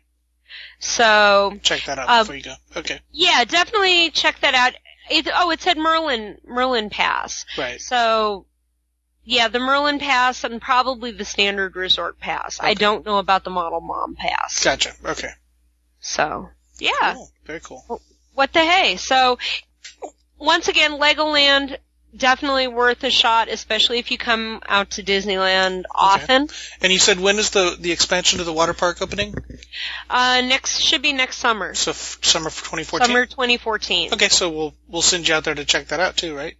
[0.80, 2.55] So, Check that out Um, before you go.
[2.76, 2.99] Okay.
[3.11, 4.74] yeah, definitely check that out.
[5.10, 7.45] It, oh, it said Merlin, Merlin Pass.
[7.58, 7.82] Right.
[7.82, 8.45] So,
[9.24, 12.60] yeah, the Merlin Pass and probably the standard resort pass.
[12.62, 14.64] I don't know about the Model Mom Pass.
[14.64, 14.93] Gotcha.
[15.06, 15.30] Okay.
[15.99, 16.49] So,
[16.80, 17.32] yeah, Cool.
[17.45, 18.01] Very cool.
[18.34, 18.97] what the hey.
[18.97, 19.38] So,
[20.38, 21.78] once again, Legoland,
[22.16, 26.47] definitely worth a shot, especially if you come out to Disneyland often.
[26.82, 29.36] And you said when is the the expansion to the water park opening?
[30.09, 31.74] Uh, next, should be next summer.
[31.74, 33.07] So f- summer of 2014.
[33.07, 34.14] Summer 2014.
[34.14, 36.55] Okay, so we'll we'll send you out there to check that out too, right?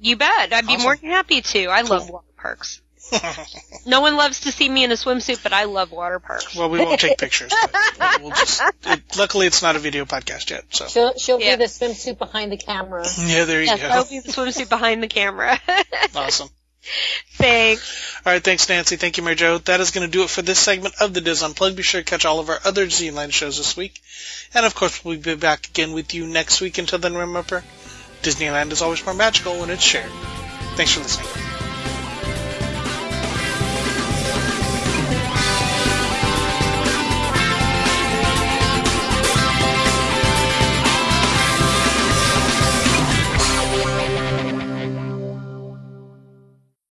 [0.00, 0.52] You bet.
[0.52, 1.66] I'd be more than happy to.
[1.66, 2.80] I love water parks.
[3.86, 6.56] No one loves to see me in a swimsuit, but I love water parks.
[6.56, 7.52] well, we won't take pictures.
[7.98, 8.62] But we'll just.
[8.86, 11.56] It, luckily, it's not a video podcast yet, so She'll she'll Yeah.
[11.56, 13.04] be the swimsuit behind the camera.
[13.26, 13.88] yeah, there you Yes, go.
[13.88, 15.60] I'll be the swimsuit behind the camera.
[16.16, 16.48] Awesome.
[17.34, 18.16] Thanks.
[18.24, 18.96] All right, thanks, Nancy.
[18.96, 19.58] Thank you, Mary Jo.
[19.58, 21.76] That is going to do it for this segment of the DIS Unplugged.
[21.76, 24.00] Be sure to catch all of our other Disneyland shows this week.
[24.54, 26.78] And of course, we'll be back again with you next week.
[26.78, 27.64] Until then, remember,
[28.22, 30.10] Disneyland is always more magical when it's shared.
[30.76, 31.53] Thanks for listening.